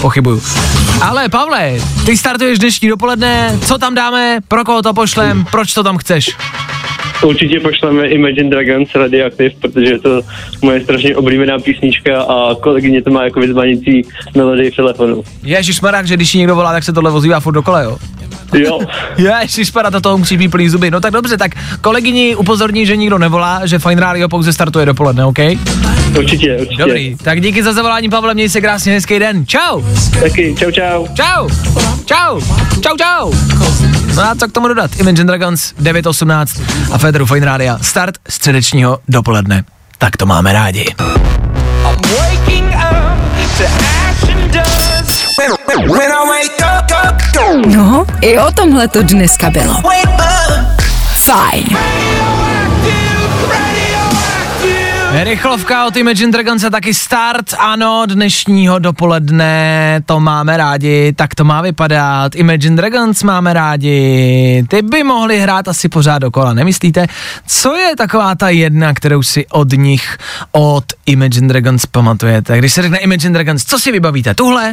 [0.00, 0.42] Pochybuju.
[1.00, 1.72] Ale Pavle,
[2.06, 6.30] ty startuješ dnešní dopoledne, co tam dáme, pro koho to pošlem, proč to tam chceš?
[7.22, 10.20] Určitě pošleme Imagine Dragons Radioactive, protože je to
[10.62, 14.02] moje strašně oblíbená písnička a kolegyně to má jako vyzvanící
[14.34, 15.22] melodii v telefonu.
[15.42, 17.98] Ježíš že když někdo volá, tak se tohle vozívá furt dokola, jo?
[18.54, 18.80] Jo.
[19.42, 20.90] Ježíš to toho musí být plný zuby.
[20.90, 25.24] No tak dobře, tak kolegyni upozorní, že nikdo nevolá, že Fine Radio pouze startuje dopoledne,
[25.24, 25.38] OK?
[26.18, 26.82] Určitě, určitě.
[26.82, 29.46] Dobrý, tak díky za zavolání, Pavle, měj se krásně, hezký den.
[29.46, 29.82] Čau.
[30.20, 31.06] Taky, čau, čau.
[31.14, 31.48] Čau.
[32.04, 32.40] Čau.
[32.80, 33.32] Čau, čau.
[34.16, 34.90] No a co k tomu dodat?
[35.00, 36.62] Imagine Dragons 9.18
[36.92, 37.78] a Federu Fine Radio.
[37.82, 39.64] Start středečního dopoledne.
[39.98, 40.84] Tak to máme rádi.
[47.66, 49.82] No, i o tomhle to dneska bylo.
[51.24, 51.76] Fajn.
[55.12, 61.44] Rychlovka od Imagine Dragons a taky start, ano, dnešního dopoledne, to máme rádi, tak to
[61.44, 67.06] má vypadat, Imagine Dragons máme rádi, ty by mohli hrát asi pořád dokola, nemyslíte?
[67.46, 70.18] Co je taková ta jedna, kterou si od nich,
[70.52, 72.58] od Imagine Dragons pamatujete?
[72.58, 74.34] Když se řekne Imagine Dragons, co si vybavíte?
[74.34, 74.72] Tuhle?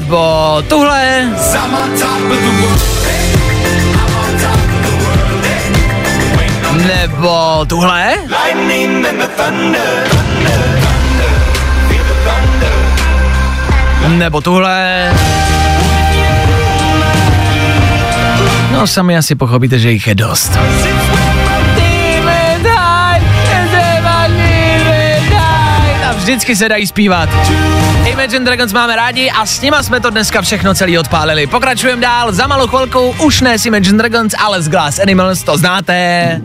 [0.00, 1.28] Nebo tuhle?
[6.86, 8.14] Nebo tuhle?
[14.08, 15.12] Nebo tuhle?
[18.72, 20.58] No sami asi pochopíte, že jich je dost.
[26.20, 27.28] Vždycky se dají zpívat.
[28.04, 31.46] Imagine Dragons máme rádi a s nima jsme to dneska všechno celý odpálili.
[31.46, 35.58] Pokračujeme dál, za malou chvilkou už ne s Imagine Dragons, ale s Glass Animals, to
[35.58, 36.40] znáte.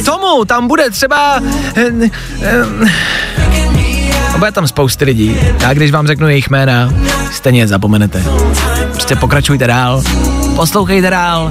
[0.00, 1.40] K tomu tam bude třeba...
[1.76, 2.10] eh,
[2.42, 2.88] eh,
[4.38, 5.36] bude tam spousty lidí.
[5.60, 6.92] Já když vám řeknu jejich jména,
[7.32, 8.22] stejně zapomenete.
[8.92, 10.02] Prostě pokračujte dál,
[10.56, 11.50] poslouchejte dál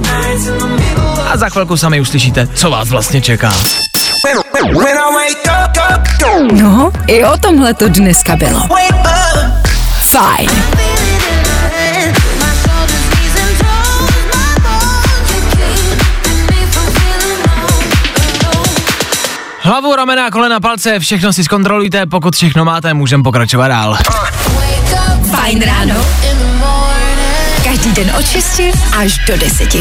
[1.30, 3.52] a za chvilku sami uslyšíte, co vás vlastně čeká.
[6.52, 8.60] No, i o tomhle to dneska bylo.
[10.02, 10.50] Fajn.
[19.60, 23.96] Hlavu, ramena, kolena, palce, všechno si zkontrolujte, pokud všechno máte, můžeme pokračovat dál.
[25.30, 25.94] Fajn ráno.
[27.78, 28.60] Každý den od 6
[28.98, 29.76] až do 10.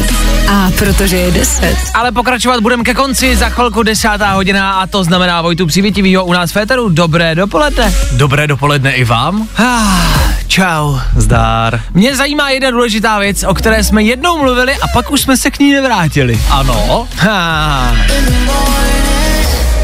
[0.50, 1.78] A protože je 10.
[1.94, 6.34] Ale pokračovat budeme ke konci, za chvilku desátá hodina a to znamená Vojtu Přivětivýho u
[6.34, 6.90] nás v Féteru.
[6.90, 7.94] Dobré dopoledne.
[8.12, 9.48] Dobré dopoledne i vám.
[9.58, 11.00] Ah, čau.
[11.16, 11.82] Zdár.
[11.94, 15.52] Mě zajímá jedna důležitá věc, o které jsme jednou mluvili a pak už jsme se
[15.52, 16.40] k ní nevrátili.
[16.50, 17.08] Ano.
[17.18, 17.96] Ha.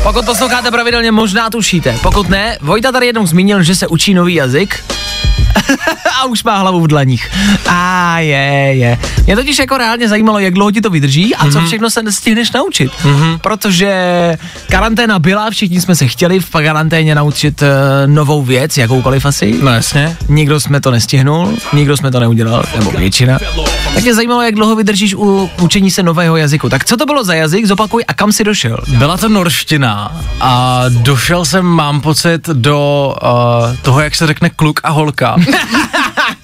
[0.03, 1.97] Pokud posloucháte pravidelně, možná tušíte.
[2.01, 4.83] Pokud ne, Vojta tady jednou zmínil, že se učí nový jazyk.
[6.23, 7.29] a už má hlavu v dlaních.
[7.69, 8.97] A je, je.
[9.25, 11.67] Mě totiž jako reálně zajímalo, jak dlouho ti to vydrží a co Mhm.
[11.67, 12.91] všechno se stihneš naučit.
[13.41, 13.93] Protože
[14.69, 17.67] karanténa byla, všichni jsme se chtěli v karanténě naučit uh,
[18.05, 19.55] novou věc, jakoukoliv asi.
[19.63, 20.17] No jasně.
[20.29, 23.37] Nikdo jsme to nestihnul, nikdo jsme to neudělal, nebo většina.
[23.93, 26.69] Tak mě zajímalo, jak dlouho vydržíš u učení se nového jazyku.
[26.69, 28.77] Tak co to bylo za jazyk, zopakuj a kam si došel?
[28.87, 34.79] Byla to norština a došel jsem, mám pocit, do uh, toho, jak se řekne kluk
[34.83, 35.35] a holka.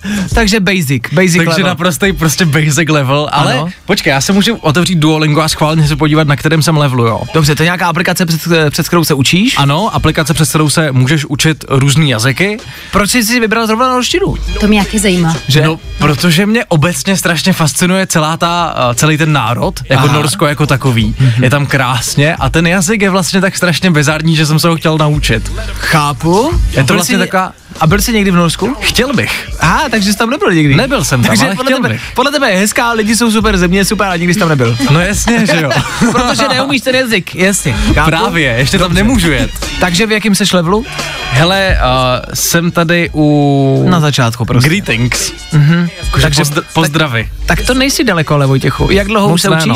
[0.33, 1.65] Takže basic, basic Takže level.
[1.67, 3.67] naprostý prostě basic level, ale Ano.
[3.85, 7.21] počkej, já se můžu otevřít Duolingo a schválně se podívat, na kterém jsem levelu, jo.
[7.33, 9.55] Dobře, to je nějaká aplikace, před, před kterou se učíš?
[9.57, 12.57] Ano, aplikace, přes kterou se můžeš učit různý jazyky.
[12.91, 14.35] Proč jsi si vybral zrovna norštinu?
[14.59, 15.35] To mě nějaký zajímá.
[15.47, 15.61] Že?
[15.61, 20.13] No, protože mě obecně strašně fascinuje celá ta, uh, celý ten národ, jako Aha.
[20.13, 21.15] Norsko jako takový.
[21.41, 24.75] Je tam krásně a ten jazyk je vlastně tak strašně bizarní, že jsem se ho
[24.75, 25.51] chtěl naučit.
[25.73, 26.51] Chápu.
[26.77, 27.51] Je to vlastně taková...
[27.79, 28.75] A byl jsi někdy v Norsku?
[28.79, 29.49] Chtěl bych.
[29.59, 30.75] Aha, takže jsi tam nebyl nikdy.
[30.75, 32.01] Nebyl jsem tam, takže ale podle chtěl tebe, bych.
[32.15, 34.77] podle tebe je hezká, lidi jsou super, země je super a nikdy jsi tam nebyl.
[34.91, 35.69] No jasně, že jo.
[36.11, 37.73] Protože neumíš ten jazyk, jasně.
[37.93, 38.09] Chápu.
[38.09, 39.51] Právě, ještě tam nemůžu jet.
[39.79, 40.85] Takže v jakém seš levelu?
[41.31, 43.85] Hele, uh, jsem tady u...
[43.89, 44.69] Na začátku prostě.
[44.69, 45.31] Greetings.
[45.53, 45.89] Mhm.
[46.21, 47.29] Takže pozdr- pozdravy.
[47.45, 48.91] Tak to nejsi daleko, ale Vojtěchu.
[48.91, 49.75] Jak dlouho už se ne, no.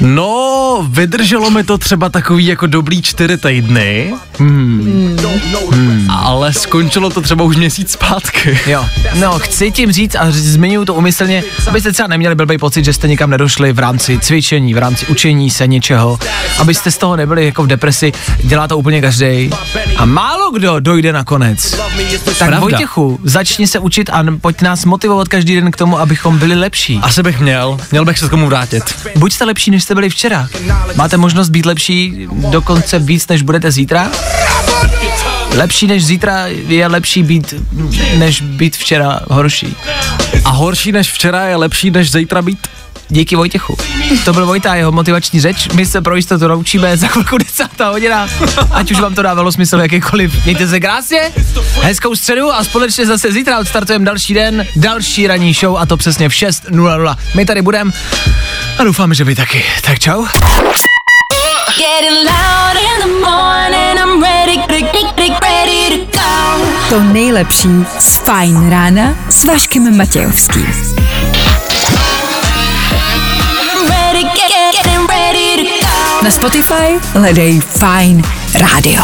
[0.00, 5.16] No, vydrželo mi to třeba takový jako dobrý čtyři týdny, Hmm.
[6.08, 8.58] ale skončilo to třeba už měsíc zpátky.
[8.66, 8.84] Jo,
[9.14, 13.08] no chci tím říct a zmiňuji to umyslně, abyste třeba neměli blbý pocit, že jste
[13.08, 16.18] nikam nedošli v rámci cvičení, v rámci učení se něčeho,
[16.58, 18.12] abyste z toho nebyli jako v depresi,
[18.44, 19.50] dělá to úplně každý.
[19.96, 21.70] A málo kdo dojde na konec.
[21.70, 22.60] Tak Pravda.
[22.60, 26.98] Vojtěchu, začni se učit a pojď nás motivovat každý den k tomu, abychom byli lepší.
[27.02, 28.82] Asi bych měl, měl bych se k tomu vrátit.
[29.16, 30.48] Buďte lepší, než jste byli včera.
[30.94, 34.10] Máte možnost být lepší dokonce víc, než budete zítra?
[35.56, 37.54] Lepší než zítra je lepší být,
[38.18, 39.76] než být včera horší.
[40.44, 42.58] A horší než včera je lepší než zítra být?
[43.08, 43.76] Díky Vojtěchu.
[44.24, 45.68] To byl Vojta, jeho motivační řeč.
[45.68, 47.66] My se pro jistotu naučíme za chvilku 10.
[47.80, 48.28] hodina.
[48.70, 50.44] Ať už vám to dávalo smysl jakýkoliv.
[50.44, 51.20] Mějte se krásně,
[51.82, 56.28] hezkou středu a společně zase zítra odstartujeme další den, další ranní show a to přesně
[56.28, 57.16] v 6.00.
[57.34, 57.92] My tady budeme
[58.80, 59.64] a doufáme, že vy taky.
[59.82, 60.26] Tak čau.
[61.76, 64.82] Getting loud in the morning, I'm ready, ready,
[65.16, 66.06] ready, ready
[66.90, 67.68] to nejlepší
[67.98, 70.66] z Fajn rána s Vaškem Matějovským.
[76.22, 78.22] Na Spotify hledej Fajn
[78.54, 79.02] rádio.